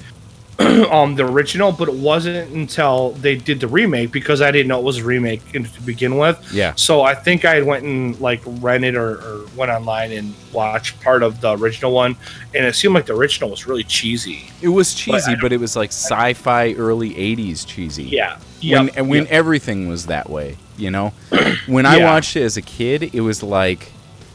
[0.91, 4.80] um the original but it wasn't until they did the remake because I didn't know
[4.80, 8.41] it was a remake to begin with yeah, so I think I went and like
[8.45, 12.16] rented or, or went online and watched part of the original one
[12.53, 15.59] and it seemed like the original was really cheesy it was cheesy, I but, it
[15.59, 18.03] was like sci-fi early '80s cheesy.
[18.03, 19.32] yeah when and when yep.
[19.32, 21.14] everything was that way, you know.
[21.66, 22.05] when I Yeah.
[22.05, 23.91] watched it as a kid, it was like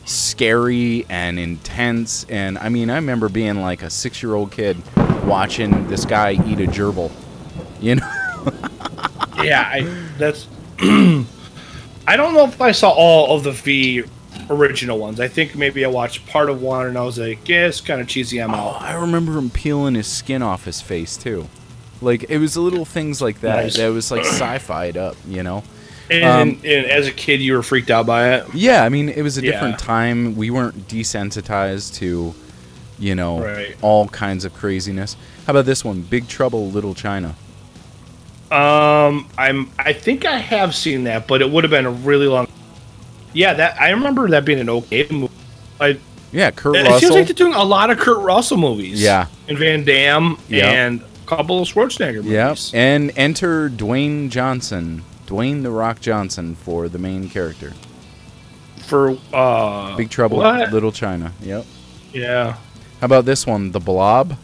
[0.07, 4.79] scary and intense, and I mean, I remember being like a six-year-old kid
[5.25, 7.11] watching this guy eat a gerbil.
[7.81, 8.11] You know,
[9.45, 9.81] yeah I,
[10.17, 10.47] that's
[10.79, 14.05] I don't know if I saw all of the V
[14.49, 17.67] original ones I think maybe I watched part of one and I was like yeah
[17.67, 21.17] it's kind of cheesy I'm oh, I remember him peeling his skin off his face
[21.17, 21.49] too.
[22.01, 23.77] Like it was little things like that Nice.
[23.77, 25.65] that was like sci-fi'd up, you know.
[26.11, 28.47] And, Um, and as a kid, you were freaked out by it.
[28.55, 29.53] Yeah, I mean, it was a Yeah.
[29.53, 30.37] different time.
[30.37, 32.35] We weren't desensitized to,
[32.99, 33.75] you know, Right.
[33.83, 35.17] all kinds of craziness.
[35.47, 36.03] How about this one?
[36.09, 37.35] Big Trouble, Little China.
[38.51, 39.71] Um, I'm.
[39.79, 42.47] I think I have seen that, but it would have been a really long.
[43.33, 45.33] Yeah, that I remember that being an okay movie.
[45.81, 45.99] I,
[46.33, 47.01] Yeah, Kurt it Russell.
[47.01, 49.03] seems like they're doing a lot of Kurt Russell movies.
[49.03, 49.27] Yeah.
[49.49, 50.65] and Van Damme Yep.
[50.65, 52.71] and a couple of Schwarzenegger movies.
[52.75, 57.73] And enter Dwayne Johnson, Dwayne the Rock Johnson for the main character.
[58.79, 60.73] For uh, Big Trouble, what?
[60.73, 61.33] Little China.
[61.43, 61.65] Yep.
[62.13, 62.53] Yeah,
[63.01, 63.73] How about this one?
[63.73, 64.37] The Blob.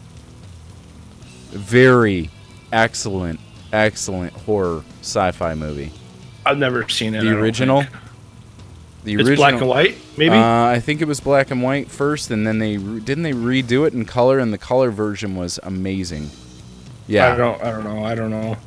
[1.51, 2.29] Very
[2.71, 3.39] excellent,
[3.71, 5.91] excellent horror sci-fi movie.
[6.45, 7.21] I've never seen it.
[7.21, 7.83] The original.
[9.03, 9.35] The It's original.
[9.37, 10.35] black and white, maybe.
[10.35, 13.33] Uh, I think it was black and white first, and then they re- didn't they
[13.33, 16.29] redo it in color, and the color version was amazing.
[17.07, 17.33] Yeah.
[17.33, 17.61] I don't.
[17.61, 18.03] I don't know.
[18.05, 18.57] I don't know.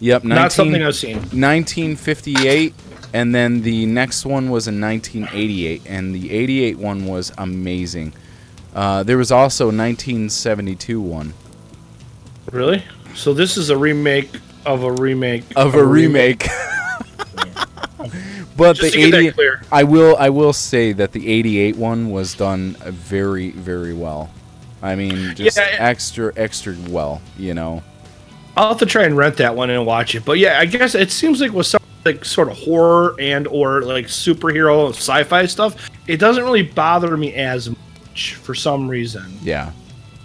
[0.00, 0.24] Yep.
[0.24, 1.16] 19, Not something I've seen.
[1.16, 2.74] 1958,
[3.12, 8.12] and then the next one was in 1988, and the 88 one was amazing.
[8.74, 11.32] Uh, there was also a 1972 one
[12.52, 12.84] Really?
[13.14, 14.30] So this is a remake
[14.64, 16.46] of a remake of a remake.
[18.56, 19.62] but Just the to get 80 that clear.
[19.72, 24.30] I will I will say that the 88 one was done very very well.
[24.82, 27.82] I mean, just Yeah, extra extra well, you know.
[28.56, 30.24] I'll have to try and rent that one and watch it.
[30.24, 33.82] But yeah, I guess it seems like with some like sort of horror and or
[33.82, 39.36] like superhero sci-fi stuff, it doesn't really bother me as much for some reason.
[39.42, 39.72] Yeah.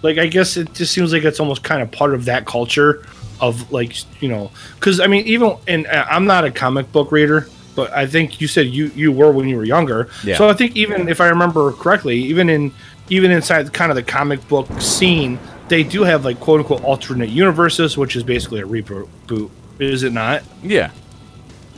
[0.02, 3.06] Like I guess it just seems like it's almost kind of part of that culture
[3.40, 7.12] of like you know because I mean even and uh, I'm not a comic book
[7.12, 10.08] reader, but I think you said you you were when you were younger.
[10.24, 10.38] Yeah.
[10.38, 12.72] So I think even if I remember correctly, even in
[13.10, 17.30] even inside kind of the comic book scene, they do have like quote unquote alternate
[17.30, 19.08] universes, which is basically a reboot.
[19.78, 20.42] Is it not?
[20.62, 20.90] Yeah.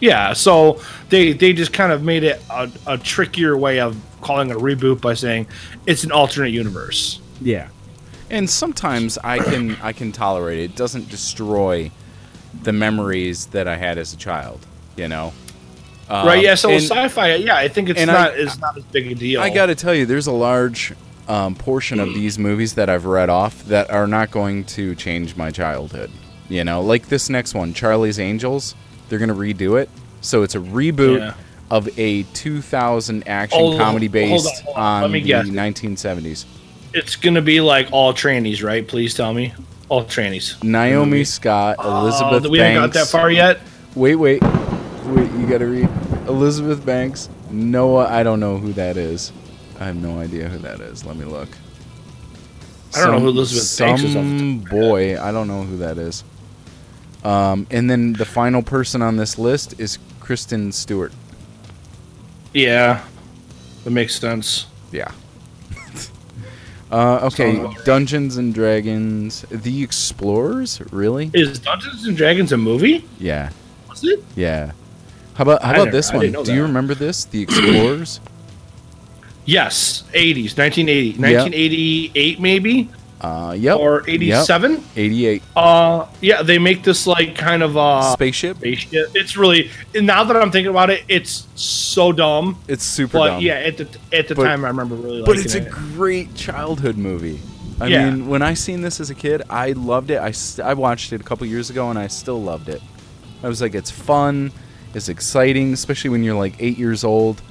[0.00, 0.32] Yeah.
[0.32, 4.56] So they they just kind of made it a, a trickier way of calling it
[4.56, 5.46] a reboot by saying
[5.86, 7.20] it's an alternate universe.
[7.40, 7.68] Yeah.
[8.30, 10.64] And sometimes I can I can tolerate it.
[10.64, 11.90] It doesn't destroy
[12.62, 14.64] the memories that I had as a child,
[14.96, 15.32] you know.
[16.08, 16.42] Um, right.
[16.42, 16.54] Yeah.
[16.54, 17.36] So and sci-fi.
[17.36, 19.40] Yeah, I think it's not I- it's not as big a deal.
[19.40, 20.92] I got to tell you, there's a large
[21.28, 25.36] um, portion of these movies that I've read off that are not going to change
[25.36, 26.10] my childhood.
[26.48, 28.74] You know, like this next one, Charlie's Angels.
[29.08, 29.88] They're gonna redo it,
[30.20, 31.34] so it's a reboot Yeah.
[31.70, 35.04] of a 2000 action Oh, comedy based hold on, hold on.
[35.04, 35.46] On the guess.
[35.48, 36.44] 1970s.
[36.92, 38.86] It's gonna be like all trannies, right?
[38.86, 39.52] Please tell me.
[39.88, 40.62] All trannies.
[40.62, 43.60] Naomi Scott, Oh, Elizabeth we haven't got that far yet.
[43.94, 45.30] Wait, wait, wait!
[45.32, 45.88] You gotta read
[46.26, 48.06] Elizabeth Banks, Noah.
[48.08, 49.30] I don't know who that is.
[49.84, 51.04] I have no idea who that is.
[51.04, 51.50] Let me look.
[52.96, 55.20] I don't know who Elizabeth Banks is off the top of Some boy.
[55.20, 56.24] I don't know who that is.
[57.22, 61.12] Um, and then the final person on this list is Kristen Stewart.
[62.54, 63.04] Yeah,
[63.84, 64.68] that makes sense.
[64.90, 65.12] Yeah.
[66.90, 70.80] uh, okay, Dungeons and Dragons, The Explorers.
[70.92, 71.30] Really?
[71.34, 73.04] Is Dungeons and Dragons a movie?
[73.18, 73.50] Yeah,
[73.90, 74.24] Was it?
[74.34, 74.72] yeah.
[75.34, 76.32] How about how about this one?
[76.32, 77.26] Do you remember this?
[77.26, 78.20] The Explorers.
[79.44, 82.88] Yes, 80s, 1980, 1988 maybe,
[83.20, 83.78] uh, yep.
[83.78, 84.08] or Yep.
[84.08, 84.84] 87.
[84.96, 88.56] 88 Uh, yeah, they make this like kind of uh spaceship.
[88.58, 89.10] spaceship.
[89.14, 92.58] It's really and now that I'm thinking about it, it's so dumb.
[92.68, 93.42] It's super But dumb.
[93.42, 96.34] yeah, at the at the But- time, I remember really liking but it's a great
[96.34, 97.40] childhood movie.
[97.80, 98.08] I Yeah.
[98.10, 100.20] mean, when I seen this as a kid, I loved it.
[100.20, 102.80] I, st- I watched it a couple years ago, and I still loved it.
[103.42, 104.52] I was like, it's fun,
[104.94, 107.42] it's exciting, especially when you're like eight years old,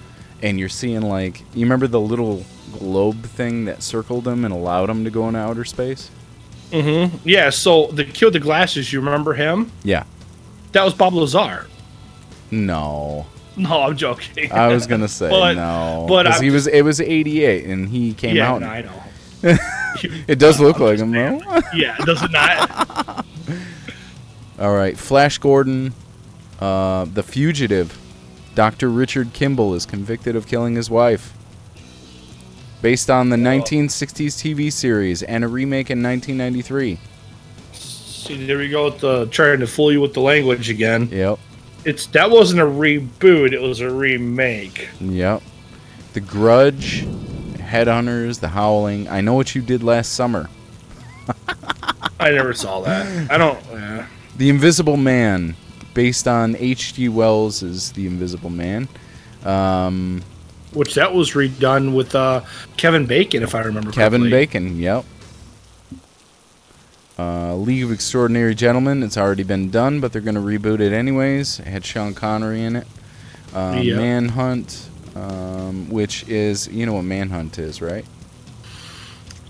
[0.44, 2.46] and you're seeing like, you remember the little
[2.78, 6.12] globe thing that circled them and allowed them to go into outer space?
[6.70, 7.18] Mm-hmm.
[7.28, 7.50] Yeah.
[7.50, 9.72] So the kid with the glasses, you remember him?
[9.84, 10.04] Yeah.
[10.74, 11.68] That was Bob Lazar.
[12.52, 13.26] No,
[13.58, 14.52] No, I'm joking.
[14.52, 16.68] I was gonna say But- no, but he was.
[16.68, 18.62] It was '88, and he came yeah, out.
[18.62, 19.04] no, I know.
[20.28, 21.62] It does look I'm like him, though.
[21.76, 23.26] yeah, does it not?
[24.60, 25.94] All right, Flash Gordon,
[26.60, 27.96] uh, the fugitive.
[28.56, 28.90] Dr.
[28.90, 31.34] Richard Kimball is convicted of killing his wife.
[32.82, 37.00] Based on the 1960s TV series and a remake in 1993.
[37.72, 41.08] See, there we go with the trying to fool you with the language again.
[41.12, 41.40] Yep,
[41.86, 44.90] It's that wasn't a reboot; it was a remake.
[45.02, 45.42] yep.
[46.14, 47.04] The Grudge,
[47.58, 49.08] Headhunters, The Howling.
[49.10, 50.50] I know what you did last summer.
[52.20, 53.32] I never saw that.
[53.32, 53.58] I don't.
[53.72, 54.06] eh.
[54.38, 55.56] The Invisible Man,
[55.94, 57.10] based on H.G.
[57.10, 58.88] Wells' The Invisible Man.
[59.46, 60.24] Um,
[60.74, 62.42] Which that was redone with uh,
[62.78, 63.92] Kevin Bacon, if I remember.
[63.92, 64.30] Kevin correctly.
[64.46, 65.06] Bacon, yep.
[67.20, 70.92] Uh, League of Extraordinary Gentlemen, it's already been done, but they're going to reboot it
[70.94, 71.60] anyways.
[71.60, 72.88] It had Sean Connery in it.
[73.54, 73.98] Uh, Yeah.
[73.98, 78.04] Manhunt, um, which is, you know what Manhunt is, right?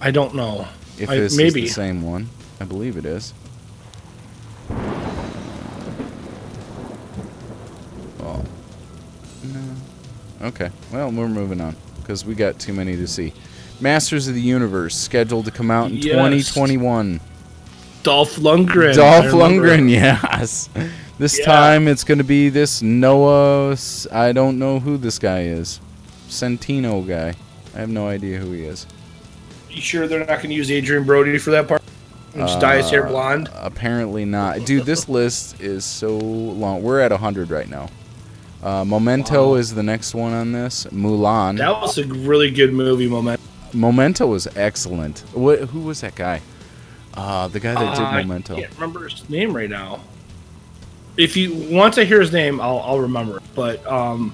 [0.02, 0.68] I don't know.
[1.00, 1.64] If I- this maybe.
[1.64, 2.28] is the same one.
[2.60, 3.34] I believe it is.
[8.20, 8.44] Oh.
[9.44, 9.60] No.
[10.44, 10.70] Okay.
[10.92, 13.34] Well, we're moving on because we got too many to see.
[13.80, 16.06] Masters of the Universe scheduled to come out in Yes.
[16.54, 17.20] 2021.
[18.04, 18.94] Dolph Lundgren.
[18.96, 19.26] Dolph.
[19.28, 20.70] Lundgren, yes.
[21.18, 21.46] This Yeah.
[21.46, 23.78] time it's going to be this Noah.
[24.12, 25.80] I don't know who this guy is.
[26.30, 27.34] Centineo guy.
[27.76, 28.86] I have no idea who he is.
[29.70, 31.82] You sure they're not going to use Adrien Brody for that part?
[32.34, 33.50] And just dye his hair Uh, blonde.
[33.56, 34.66] Apparently not.
[34.66, 36.84] Dude, this list is so long.
[36.84, 37.90] We're at 100 right now.
[38.64, 39.56] Uh, Memento Wow.
[39.56, 40.88] is the next one on this.
[40.92, 41.58] Mulan.
[41.58, 43.42] That was a really good movie, Memento.
[43.74, 45.20] Memento was excellent.
[45.34, 45.60] What?
[45.70, 46.42] Who was that guy?
[47.14, 48.56] Uh, the guy that Uh, did Memento.
[48.56, 50.00] I can't remember his name right now.
[51.18, 53.38] If you once I hear his name, I'll I'll remember.
[53.38, 53.44] it.
[53.54, 54.34] But um,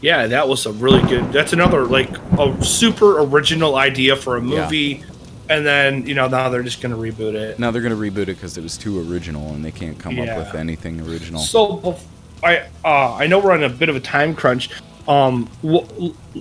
[0.00, 1.32] yeah, that was a really good.
[1.32, 5.00] That's another like a super original idea for a movie.
[5.00, 5.06] Yeah.
[5.56, 7.58] and then you know now they're just gonna reboot it.
[7.58, 10.36] Now they're gonna reboot it because it was too original, and they can't come Yeah.
[10.38, 11.40] up with anything original.
[11.40, 11.98] So
[12.44, 14.70] I uh, I know we're on a bit of a time crunch.
[15.08, 15.84] Um, wh-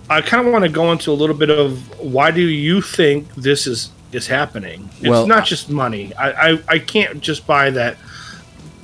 [0.09, 3.33] I kind of want to go into a little bit of why do you think
[3.35, 4.89] this is is happening?
[4.99, 6.13] It's Well- not just money.
[6.15, 7.97] I, I I can't just buy that.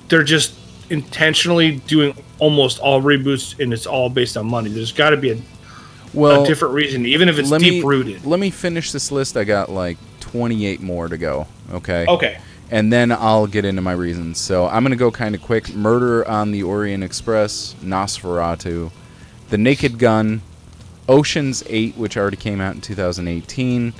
[0.07, 0.53] They're just
[0.89, 4.69] intentionally doing almost all reboots, and it's all based on money.
[4.69, 5.37] There's got to be a,
[6.13, 8.25] well, a different reason, even if it's deep rooted.
[8.25, 9.37] Let me finish this list.
[9.37, 11.47] I got like 28 more to go.
[11.71, 12.05] Okay.
[12.07, 12.39] Okay.
[12.71, 14.37] And then I'll get into my reasons.
[14.37, 15.73] So I'm gonna go kind of quick.
[15.73, 18.91] Murder on the Orient Express, Nosferatu,
[19.49, 20.41] The Naked Gun,
[21.07, 23.93] Ocean's Eight, which already came out in 2018,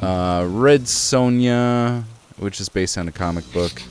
[0.00, 2.04] uh, Red Sonja,
[2.38, 3.82] which is based on a comic book,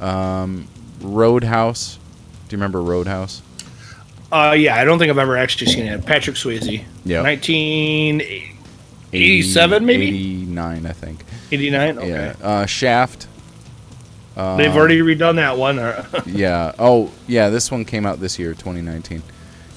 [0.00, 0.68] um,
[1.00, 1.98] Roadhouse.
[2.48, 3.42] Do you remember Roadhouse?
[4.30, 6.04] Uh, yeah, I don't think I've ever actually seen it.
[6.04, 6.84] Patrick Swayze.
[7.04, 7.22] Yeah.
[7.22, 10.08] 1987, maybe?
[10.08, 11.24] 89, I think.
[11.50, 11.98] 89?
[11.98, 12.08] Okay.
[12.08, 12.34] Yeah.
[12.42, 13.26] Uh, Shaft.
[14.38, 15.76] Uh, They've already redone that one.
[16.26, 16.72] Yeah.
[16.78, 17.50] Oh, yeah.
[17.50, 19.22] This one came out this year, 2019.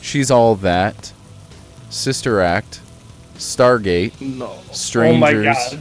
[0.01, 1.12] She's all that.
[1.89, 2.80] Sister Act.
[3.36, 4.22] Stargate.
[4.22, 4.45] no.
[4.45, 5.57] Oh my Strangers.
[5.74, 5.80] god.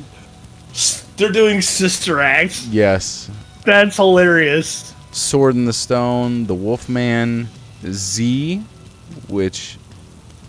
[1.18, 2.64] They're doing Sister Act.
[2.70, 3.30] Yes.
[3.66, 4.94] That's hilarious.
[5.12, 6.46] Sword in the Stone.
[6.46, 7.48] The Wolfman.
[7.84, 8.62] Z,
[9.28, 9.76] which.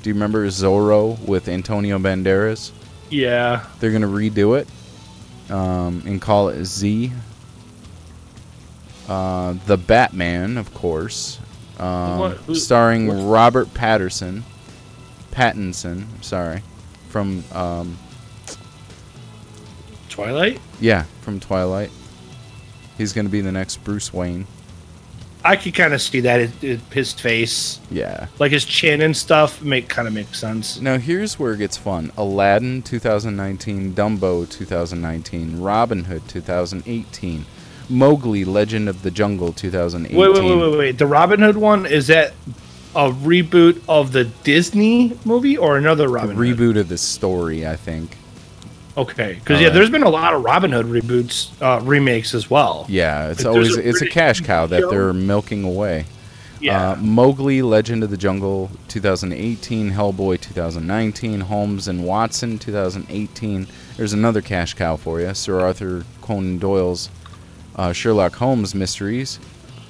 [0.04, 2.72] Do you remember Zorro with Antonio Banderas?
[3.10, 3.66] Yeah.
[3.80, 4.68] They're gonna redo it
[5.52, 7.12] um, and call it Z.
[9.12, 11.38] Uh, the Batman, of course,
[11.80, 14.46] um, What- who- starring what's- Robert Patterson,
[15.34, 16.06] Pattinson.
[16.22, 16.62] Sorry,
[17.10, 17.98] from um,
[20.10, 20.60] Twilight?
[20.80, 21.90] yeah, from Twilight.
[22.98, 24.48] He's gonna be the next Bruce Wayne.
[25.44, 26.40] I could kind of see that.
[26.40, 28.28] It, it, his face, Yeah.
[28.38, 30.80] like his chin and stuff, make kind of makes sense.
[30.80, 32.12] Now here's where it gets fun.
[32.16, 37.46] Aladdin 2019, Dumbo 2019, Robin Hood 2018,
[37.92, 40.18] Mowgli Legend of the Jungle 2018.
[40.18, 40.98] Wait, wait, wait, wait, wait.
[40.98, 42.34] The Robin Hood one is that
[42.96, 46.58] a reboot of the Disney movie or another Robin Hood?
[46.58, 48.18] reboot of the story, I think.
[48.98, 52.50] Okay, because All yeah, there's been a lot of Robin Hood reboots, uh, remakes as
[52.50, 52.86] well.
[52.90, 56.06] Yeah, it's Like, always a it's a cash cow that they're milking away.
[56.60, 56.92] Yeah.
[56.92, 59.92] Uh, Mowgli, Legend of the Jungle, 2018.
[59.94, 61.42] Hellboy, 2019.
[61.42, 63.68] Holmes and Watson, 2018.
[63.98, 65.34] There's another cash cow for you.
[65.34, 67.10] Sir Arthur Conan Doyle's
[67.76, 69.40] uh, Sherlock Holmes mysteries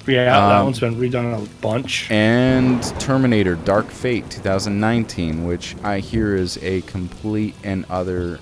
[0.06, 2.10] yeah, that um, one's been redone a bunch.
[2.10, 8.40] and Terminator: Dark Fate, 2019, which I hear is a complete and utter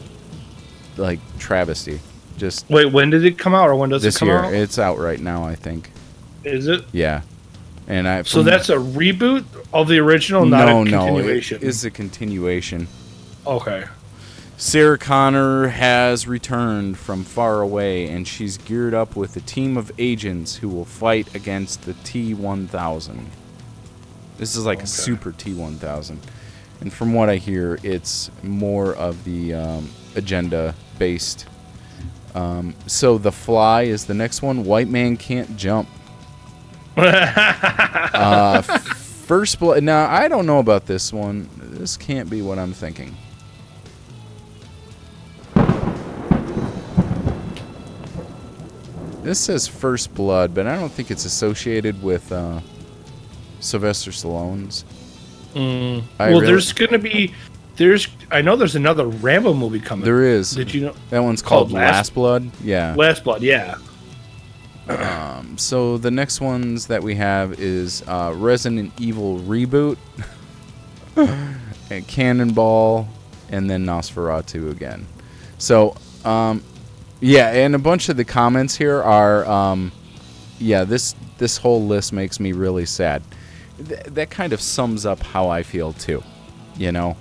[0.97, 2.01] like travesty.
[2.39, 4.55] Just Wait, when did it come out, or when does it this come year, out?
[4.55, 5.91] it's out right now, I think.
[6.45, 6.85] Is it?
[6.93, 7.21] Yeah,
[7.87, 11.59] and I So that's a reboot of the original, not no, a no, continuation.
[11.59, 12.89] it is a continuation.
[13.47, 13.85] okay.
[14.61, 19.91] Sarah Connor has returned from far away, and she's geared up with a team of
[19.99, 23.25] agents who will fight against the T1000.
[24.37, 24.85] This is like Okay.
[24.85, 26.19] a super T1000,
[26.83, 31.47] and from what I hear, it's more of the um, agenda-based.
[32.35, 34.65] Um, so the Fly is the next one.
[34.65, 35.89] White man can't jump.
[38.13, 39.83] Uh, first blood.
[39.83, 41.49] Now I don't know about this one.
[41.57, 43.17] This can't be what I'm thinking.
[49.31, 52.59] This says First Blood, but I don't think it's associated with uh,
[53.61, 54.85] Sylvester Stallone's.
[55.55, 56.03] Mm.
[56.19, 57.33] Well, really- there's gonna be,
[57.77, 58.09] there's.
[58.33, 60.05] I know there's another Rambo movie coming.
[60.05, 60.51] There is.
[60.51, 60.95] Did you know?
[61.11, 62.51] That one's called, Called Last- Last, Blood.
[62.65, 62.97] Yeah.
[62.99, 63.77] Last Blood, yeah.
[64.89, 69.97] Um, so the next ones that we have is uh, Resident Evil reboot,
[71.17, 73.09] and Cannonball,
[73.49, 75.07] and then Nosferatu again.
[75.59, 76.65] So, um,
[77.21, 79.93] yeah, and a bunch of the comments here are, um,
[80.59, 83.23] yeah, this this whole list makes me really sad.
[83.89, 86.23] Th- that kind of sums up how I feel too.
[86.77, 87.17] You know,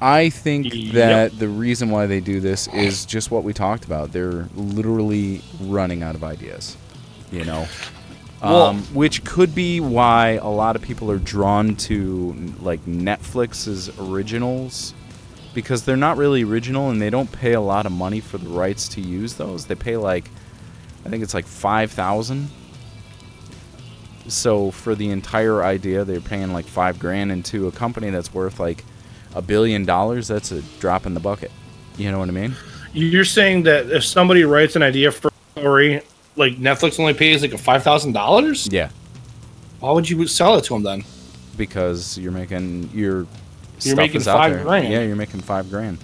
[0.00, 0.92] I think Yep.
[0.94, 4.12] that the reason why they do this is just what we talked about.
[4.12, 6.76] They're literally running out of ideas.
[7.30, 7.66] You know,
[8.42, 13.88] Well- um, which could be why a lot of people are drawn to like Netflix's
[14.00, 14.94] originals
[15.54, 18.48] because they're not really original and they don't pay a lot of money for the
[18.48, 19.66] rights to use those.
[19.66, 20.30] They pay like
[21.04, 22.48] I think it's like 5,000.
[24.28, 28.60] So for the entire idea they're paying like 5 grand into a company that's worth
[28.60, 28.84] like
[29.34, 31.50] a billion dollars, that's a drop in the bucket.
[31.96, 32.54] You know what I mean?
[32.92, 36.02] You're saying that if somebody writes an idea for a story,
[36.36, 38.90] like Netflix only pays like a five thousand dollars, Yeah,
[39.80, 41.04] why would you sell it to them then?
[41.56, 43.26] because you're making your
[43.84, 44.64] You're stuff making is out five there.
[44.64, 44.88] grand.
[44.92, 45.98] Yeah, you're making 5 grand.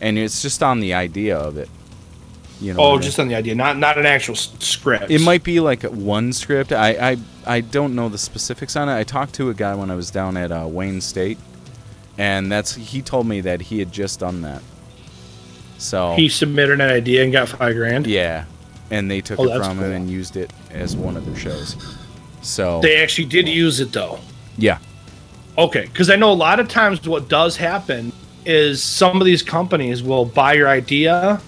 [0.00, 1.68] And it's just on the idea of it.
[2.60, 3.02] You know Oh, what I mean?
[3.02, 5.10] just on the idea, not not an actual script.
[5.10, 6.72] It might be like one script.
[6.72, 8.94] I, I I don't know the specifics on it.
[8.96, 11.38] I talked to a guy when I was down at uh, Wayne State,
[12.18, 14.62] and that's he told me that he had just done that.
[15.78, 18.06] So He submitted an idea and got five grand.
[18.06, 18.44] yeah,
[18.90, 19.86] and they took Oh, it from cool.
[19.86, 21.76] him and used it as one of their shows.
[22.42, 24.20] So They actually did use it though.
[24.56, 24.78] yeah,
[25.58, 28.12] Okay, because I know a lot of times what does happen
[28.44, 31.40] is some of these companies will buy your idea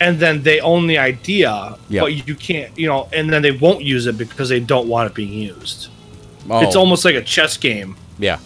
[0.00, 2.00] and then they own the idea, Yeah.
[2.02, 5.10] but you can't, you know, and then they won't use it because they don't want
[5.10, 5.88] it being used.
[6.50, 7.96] Oh, It's almost like a chess game.
[8.18, 8.38] yeah.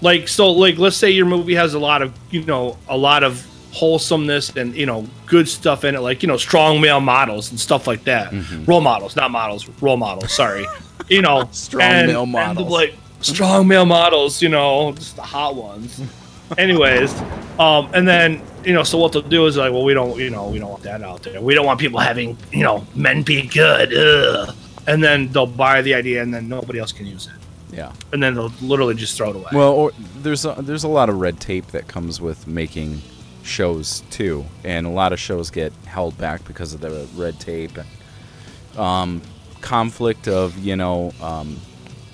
[0.00, 3.24] Like so, like let's say your movie has a lot of, you know, a lot
[3.24, 7.50] of wholesomeness and you know good stuff in it, like you know, strong male models
[7.50, 8.30] and stuff like that.
[8.30, 8.64] Mm-hmm.
[8.64, 10.32] Role models, not models, role models.
[10.32, 10.66] Sorry,
[11.08, 12.70] you know, Strong and- male and, models.
[12.70, 16.00] like strong male models, you know, just the hot ones.
[16.58, 17.14] Anyways,
[17.58, 20.30] um, and then you know, so what they'll do is like, well, we don't, you
[20.30, 21.40] know, we don't want that out there.
[21.40, 23.94] We don't want people having, you know, men be good.
[23.94, 24.54] Ugh.
[24.86, 27.92] And then they'll buy the idea, and then nobody else can use it, Yeah.
[28.12, 29.50] and then they'll literally just throw it away.
[29.52, 29.92] Well, or,
[30.22, 33.02] there's a, there's a lot of red tape that comes with making
[33.42, 37.72] shows too, and a lot of shows get held back because of the red tape
[37.76, 39.22] and um,
[39.60, 41.58] conflict of you know um,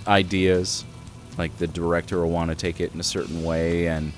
[0.09, 0.85] ideas.
[1.39, 4.13] Like the director will want to take it in a certain way, and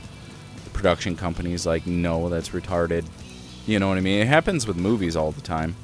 [0.64, 3.04] the production company's like, no, that's retarded.
[3.66, 4.20] You know what I mean?
[4.20, 5.74] It happens with movies all the time.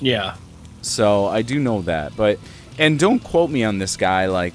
[0.00, 0.36] yeah,
[0.80, 2.38] So I do know that, but
[2.78, 4.26] and don't quote me on this guy.
[4.26, 4.54] Like,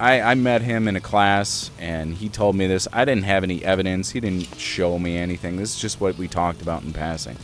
[0.00, 2.88] I I met him in a class, and he told me this.
[2.92, 4.10] I didn't have any evidence.
[4.10, 5.56] He didn't show me anything.
[5.56, 7.36] This is just what we talked about in passing.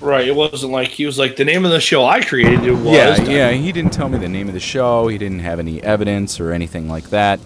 [0.00, 0.26] Right.
[0.26, 2.64] It wasn't like he was like the name of the show I created.
[2.64, 3.50] It was yeah, yeah.
[3.50, 5.08] He didn't tell me the name of the show.
[5.08, 7.40] He didn't have any evidence or anything like that.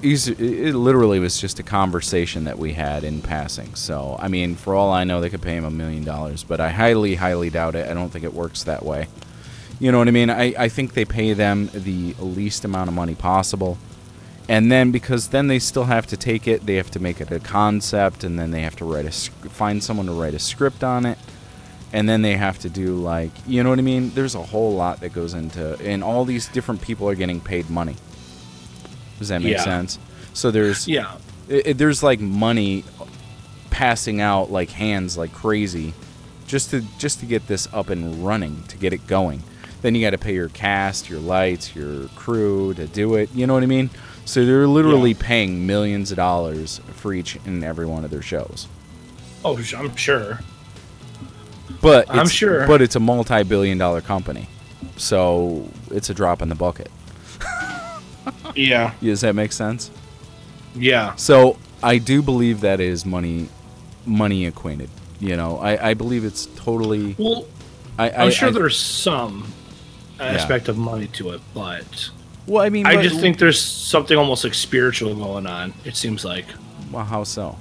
[0.00, 3.74] He's, it it literally was just a conversation that we had in passing.
[3.74, 6.60] So, I mean, for all I know, they could pay him a million dollars, but
[6.60, 7.88] I highly, highly doubt it.
[7.88, 9.08] I don't think it works that way.
[9.80, 10.30] You know what I mean?
[10.30, 13.78] I, I think they pay them the least amount of money possible.
[14.46, 17.32] And then because then they still have to take it, they have to make it
[17.32, 20.84] a concept, and then they have to write a find someone to write a script
[20.84, 21.18] on it
[21.94, 24.10] and then they have to do like you know what I mean.
[24.10, 27.70] There's a whole lot that goes into, and all these different people are getting paid
[27.70, 27.96] money.
[29.18, 29.64] Does that make Yeah.
[29.64, 29.98] sense?
[30.34, 31.12] So there's yeah,
[31.50, 32.84] i i- there's like money
[33.70, 35.94] passing out like hands like crazy,
[36.46, 39.42] just to just to get this up and running to get it going.
[39.82, 43.28] Then you got to pay your cast, your lights, your crew to do it.
[43.34, 43.90] You know what I mean?
[44.24, 45.18] So they're literally Yeah.
[45.20, 48.66] paying millions of dollars for each and every one of their shows.
[49.44, 50.40] Oh, I'm sure.
[51.80, 52.66] But I'm it's- sure.
[52.66, 54.48] But it's a multi-billion-dollar company,
[54.96, 56.90] so it's a drop in the bucket.
[58.54, 59.90] Yeah, Does that make sense?
[60.76, 63.48] yeah, So I do believe that is money,
[64.06, 64.90] money acquainted.
[65.20, 67.16] You know, I, I believe it's totally.
[67.18, 67.46] Well,
[67.98, 69.52] I, I'm sure I, there's some
[70.20, 72.10] aspect of money to it, but
[72.46, 75.74] Well, I mean, I but- just think there's something almost like spiritual going on.
[75.84, 76.46] It seems like
[76.92, 77.56] Well, how so?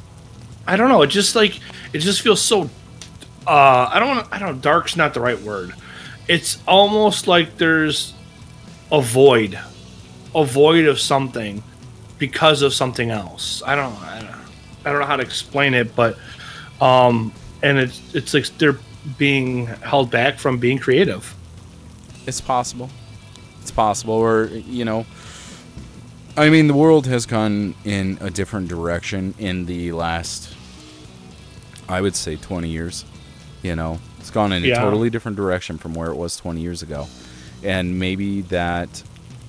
[0.67, 1.01] I don't know.
[1.01, 1.59] It just like
[1.91, 2.69] it just feels so.
[3.45, 4.27] Uh, I don't.
[4.31, 4.61] I don't.
[4.61, 5.73] Dark's not the right word.
[6.27, 8.13] It's almost like there's
[8.91, 9.59] a void,
[10.33, 11.61] a void of something,
[12.17, 13.61] because of something else.
[13.65, 13.95] I don't.
[14.01, 14.35] I don't,
[14.85, 16.17] I don't know how to explain it, but
[16.79, 18.77] um, and it's it's like they're
[19.17, 21.35] being held back from being creative.
[22.25, 22.89] It's possible.
[23.61, 25.05] It's possible, or you know,
[26.37, 30.55] I mean, the world has gone in a different direction in the last,
[31.89, 33.03] I would say, twenty years.
[33.63, 36.83] You know, it's gone in a totally different direction from where it was twenty years
[36.83, 37.07] ago,
[37.63, 39.03] and maybe that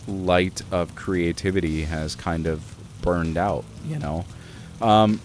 [0.08, 2.62] light of creativity has kind of
[3.02, 3.64] burned out.
[3.86, 4.24] You know,
[4.80, 5.20] um,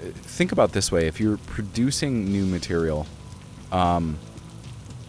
[0.00, 3.06] think about this way: if you're producing new material.
[3.70, 4.18] Um,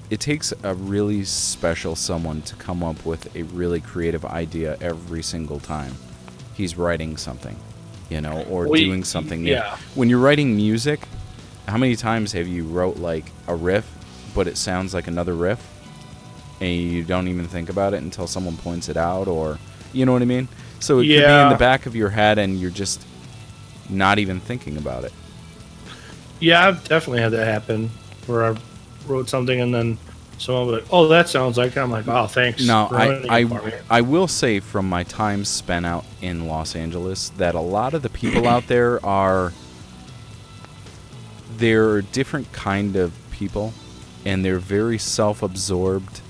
[0.09, 5.23] it takes a really special someone to come up with a really creative idea every
[5.23, 5.95] single time
[6.53, 7.57] he's writing something,
[8.13, 9.51] you know, or Well, doing something new.
[9.51, 9.77] yeah.
[9.95, 11.01] When you're writing music,
[11.67, 13.89] how many times have you wrote like a riff,
[14.35, 15.59] but it sounds like another riff,
[16.61, 19.57] and you don't even think about it until someone points it out, or
[19.93, 20.47] you know what I mean?
[20.79, 23.03] So it could be in the back of your head, and you're just
[23.89, 25.13] not even thinking about it.
[26.39, 27.89] Yeah, I've definitely had that happen
[28.27, 28.55] where I
[29.07, 29.97] wrote something and then
[30.37, 33.47] someone like, "Oh, that sounds like." it." I'm like, "Oh, thanks." No, I, I, it
[33.47, 37.61] for me." I will say from my time spent out in Los Angeles that a
[37.61, 39.53] lot of the people out there are
[41.57, 43.73] they're different kind of people
[44.25, 46.21] and they're very self-absorbed,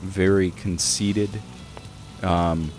[0.00, 1.42] very conceited.
[2.22, 2.70] Um,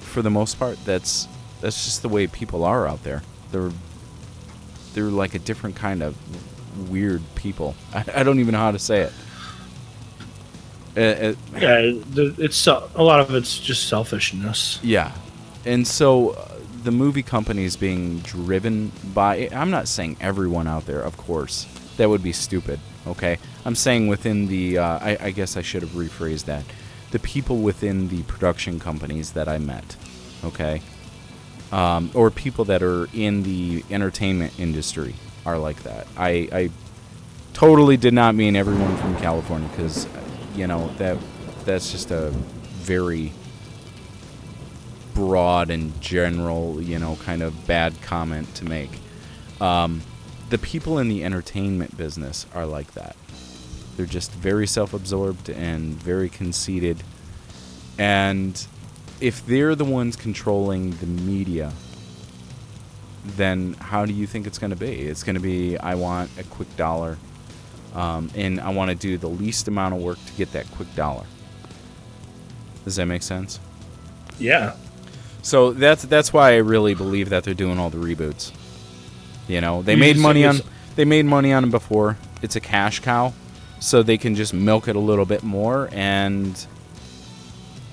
[0.00, 1.28] for the most part, that's
[1.60, 3.22] that's just the way people are out there.
[3.52, 3.72] They're
[4.94, 6.16] they're like a different kind of
[6.76, 7.74] weird people.
[7.94, 9.12] I, I don't even know how to say it.
[10.96, 11.80] Uh, uh, yeah,
[12.38, 14.80] it's a lot of it's just selfishness.
[14.82, 15.12] Yeah.
[15.64, 21.02] And so uh, the movie companies being driven by I'm not saying everyone out there,
[21.02, 21.66] of course.
[21.96, 23.38] That would be stupid, okay?
[23.64, 26.64] I'm saying within the uh, I, I guess I should have rephrased that.
[27.10, 29.96] The people within the production companies that I met,
[30.44, 30.82] okay?
[31.72, 35.14] um, or people that are in the entertainment industry
[35.46, 36.06] are like that.
[36.16, 36.70] I, I
[37.54, 40.06] totally did not mean everyone from California because
[40.54, 41.16] you know that
[41.64, 42.30] that's just a
[42.82, 43.32] very
[45.14, 48.90] broad and general, you know, kind of bad comment to make.
[49.60, 50.02] Um,
[50.50, 53.16] the people in the entertainment business are like that.
[53.96, 57.02] They're just very self-absorbed and very conceited.
[57.98, 58.64] And
[59.20, 61.72] if they're the ones controlling the media,
[63.26, 65.02] then how do you think it's going to be?
[65.02, 67.18] It's going to be I want a quick dollar,
[67.94, 70.94] um, and I want to do the least amount of work to get that quick
[70.94, 71.24] dollar.
[72.84, 73.58] Does that make sense?
[74.38, 74.76] Yeah.
[75.42, 78.52] So that's that's why I really believe that they're doing all the reboots.
[79.48, 80.60] You know, they You made money on
[80.94, 82.16] they made money on them before.
[82.42, 83.32] It's a cash cow,
[83.80, 86.66] so they can just milk it a little bit more, and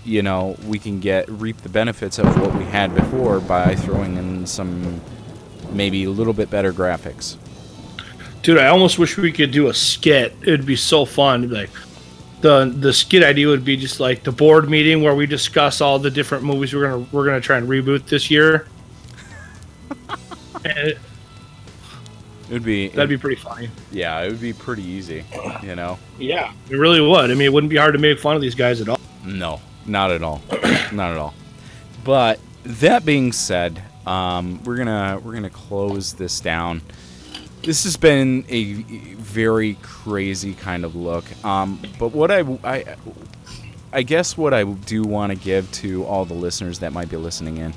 [0.06, 4.18] you know we can get reap the benefits of what we had before by throwing
[4.18, 5.02] in some
[5.74, 7.38] maybe a little bit better graphics.
[8.42, 10.36] Dude, I almost wish we could do a skit.
[10.42, 11.50] It'd be so fun.
[11.50, 11.70] Like
[12.42, 15.98] the the skit idea would be just like the board meeting where we discuss all
[15.98, 18.68] the different movies we're gonna we're gonna try and reboot this year.
[20.66, 20.98] it,
[22.50, 23.70] would be that'd be pretty funny.
[23.92, 25.24] yeah, it would be pretty easy.
[25.64, 27.32] You know, Yeah, it really would.
[27.32, 29.00] I mean, it wouldn't be hard to make fun of these guys at all.
[29.24, 30.42] No, not at all,
[30.92, 31.34] not at all.
[32.04, 36.82] But that being said, um, we're gonna we're gonna close this down.
[37.64, 41.24] This has been a very crazy kind of look.
[41.46, 42.96] Um, but what I, I
[43.94, 47.18] I guess what I do want to give to all the listeners that might be
[47.18, 47.74] listening in,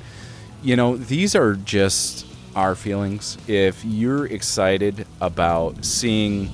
[0.61, 2.25] you know, these are just
[2.55, 3.37] our feelings.
[3.47, 6.49] If you're excited about seeing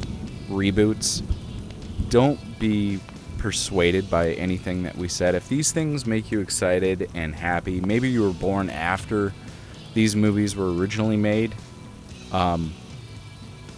[0.50, 1.24] reboots,
[2.10, 3.00] don't be
[3.38, 5.34] persuaded by anything that we said.
[5.34, 9.34] If these things make you excited and happy, maybe you were born after
[9.94, 11.54] these movies were originally made,
[12.32, 12.74] um,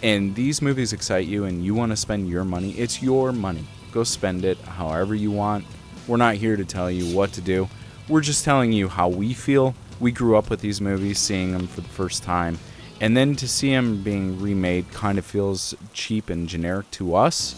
[0.02, 3.66] and these movies excite you and you want to spend your money, it's your money.
[3.92, 5.64] Go spend it however you want.
[6.06, 7.68] We're not here to tell you what to do.
[8.08, 9.74] We're just telling you how we feel.
[9.98, 12.58] We grew up with these movies, seeing them for the first time.
[13.00, 17.54] And then to see them being remade kind of feels cheap and generic to us.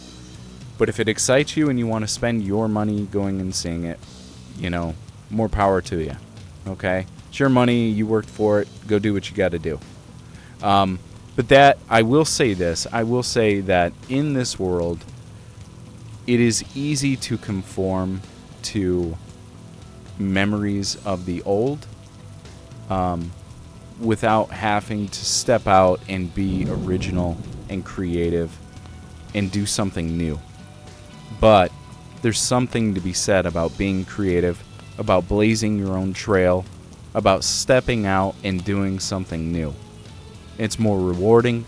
[0.79, 3.85] But if it excites you and you want to spend your money going and seeing
[3.85, 3.99] it,
[4.57, 4.95] you know,
[5.31, 6.17] more power to you.
[6.67, 7.07] Okay?
[7.39, 7.89] Your money.
[7.89, 8.69] You worked for it.
[8.87, 9.79] Go do what you got to do.
[10.63, 10.99] Um,
[11.37, 15.05] but that, I will say this I will say that in this world,
[16.27, 18.21] it is easy to conform
[18.63, 19.17] to
[20.19, 21.87] memories of the old
[22.91, 23.31] um,
[24.01, 27.37] without having to step out and be original
[27.69, 28.57] and creative
[29.35, 30.39] and do something new.
[31.41, 31.71] But
[32.23, 34.63] there's something to be said about being creative,
[34.99, 36.65] about blazing your own trail,
[37.15, 39.75] about stepping out and doing something new.
[40.59, 41.65] It's more rewarding,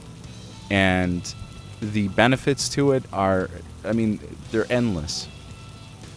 [0.70, 1.34] and
[1.80, 3.48] the benefits to it are,
[3.84, 5.28] I mean, they're endless,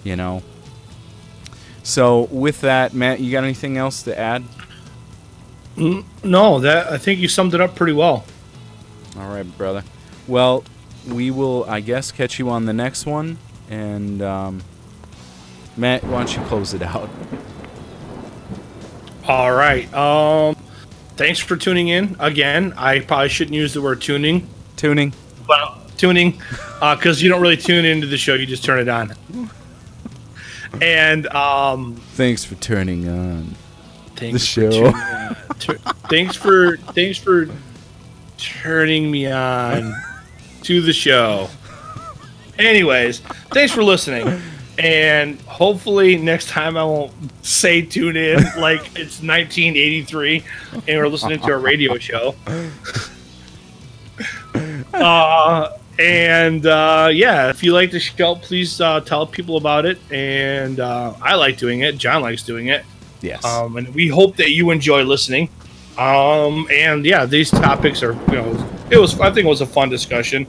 [0.03, 0.43] you know?
[1.83, 4.43] So, with that, Matt, you got anything else to add?
[5.75, 8.25] No, that I think you summed it up pretty well.
[9.17, 9.83] All right, brother.
[10.27, 10.63] Well,
[11.07, 13.37] we will, I guess, catch you on the next one.
[13.69, 14.63] And, um,
[15.75, 17.09] Matt, why don't you close it out?
[19.27, 19.91] All right.
[19.93, 20.55] Um,
[21.15, 22.73] thanks for tuning in again.
[22.77, 25.13] I probably shouldn't use the word tuning, Tuning.
[25.47, 26.41] but tuning,
[26.79, 28.33] because you don't really tune into the show.
[28.33, 29.13] You just turn it on.
[30.81, 33.55] And um, Thanks for turning on.
[34.15, 34.71] thanks The show.
[34.71, 35.35] Tuning.
[35.59, 35.77] Tur-
[36.09, 37.47] thanks for thanks for
[38.37, 39.93] turning me on
[40.63, 41.47] to the show.
[42.57, 43.19] Anyways,
[43.51, 44.41] thanks for listening.
[44.79, 47.11] And hopefully next time I won't
[47.45, 50.43] say tune in like it's 1983
[50.87, 52.35] and we're listening to a radio show.
[54.93, 59.99] Uh, and uh, yeah, if you like the show, please uh, tell people about it.
[60.11, 61.97] And uh, I like doing it.
[61.97, 62.85] John likes doing it.
[63.21, 63.43] Yes.
[63.45, 65.49] Um, and we hope that you enjoy listening.
[65.97, 69.65] Um, and yeah, these topics are, you know, it was, I think it was a
[69.65, 70.47] fun discussion.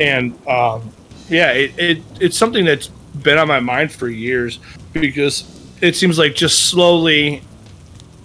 [0.00, 0.90] And um,
[1.28, 2.90] yeah, it, it, it's something that's
[3.26, 4.58] been on my mind for years
[4.94, 5.44] because
[5.82, 7.42] it seems like just slowly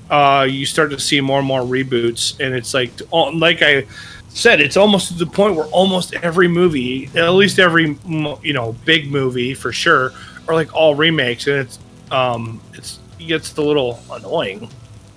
[0.10, 2.40] uh, you start to see more and more reboots.
[2.40, 3.86] And it's like, like I
[4.30, 8.74] said, it's almost to the point where almost every movie, at least every, you know,
[8.86, 10.14] big movie for sure,
[10.48, 11.48] are like all remakes.
[11.48, 11.80] And it's,
[12.12, 14.70] um, it's, it gets a little annoying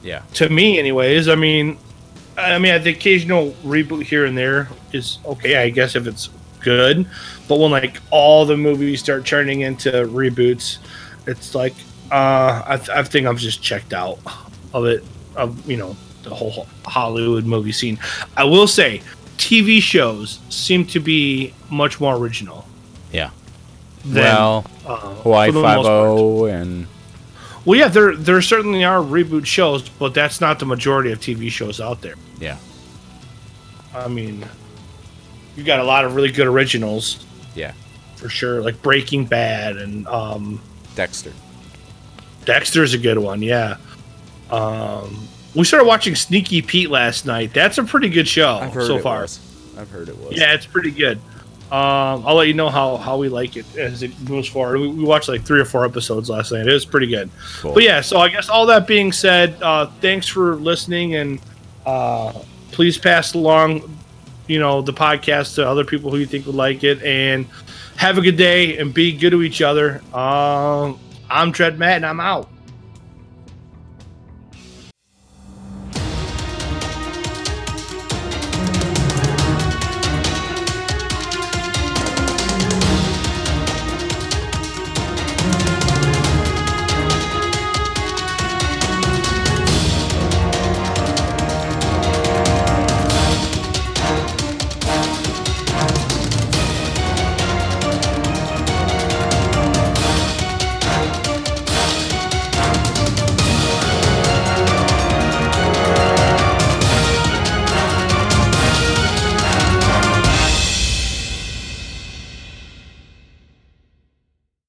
[0.04, 0.22] yeah.
[0.34, 1.76] to me anyways i mean
[2.36, 6.28] i mean the occasional reboot here and there is okay i guess if it's
[6.64, 7.06] good
[7.46, 10.78] but when like all the movies start turning into reboots
[11.26, 11.74] it's like
[12.10, 14.18] uh i, th- I think i'm just checked out
[14.72, 15.04] of it
[15.36, 17.98] of you know the whole Hollywood movie scene.
[18.36, 19.02] I will say,
[19.36, 22.66] TV shows seem to be much more original.
[23.12, 23.30] Yeah.
[24.04, 25.86] Than, well, uh, Hawaii for the most Five.
[25.86, 26.86] O and
[27.64, 31.50] Well, yeah, there there certainly are reboot shows, but that's not the majority of TV
[31.50, 32.14] shows out there.
[32.40, 32.58] yeah,
[33.94, 34.44] I mean,
[35.56, 37.24] you got a lot of really good originals
[37.54, 37.72] yeah,
[38.16, 40.60] for sure, like Breaking Bad and um,
[40.94, 41.32] Dexter.
[42.44, 43.42] Dexter's a good one.
[43.42, 43.76] Yeah.
[44.50, 47.54] Um, we started watching Sneaky Pete last night.
[47.54, 49.22] That's a pretty good show I've heard so it far.
[49.22, 49.40] was.
[49.78, 50.36] I've heard it was.
[50.36, 51.18] Yeah, it's pretty good.
[51.72, 54.78] Um, I'll let you know how, how we like it as it moves forward.
[54.78, 56.66] We, we watched like three or four episodes last night.
[56.66, 57.30] It was pretty good.
[57.60, 57.72] Cool.
[57.74, 61.40] But yeah, so I guess all that being said, uh, thanks for listening and
[61.86, 62.32] uh,
[62.70, 63.96] please pass along,
[64.46, 67.02] you know, the podcast to other people who you think would like it.
[67.02, 67.46] And
[67.96, 70.02] have a good day and be good to each other.
[70.12, 70.98] Um,
[71.30, 72.48] I'm Dread Matt and I'm out.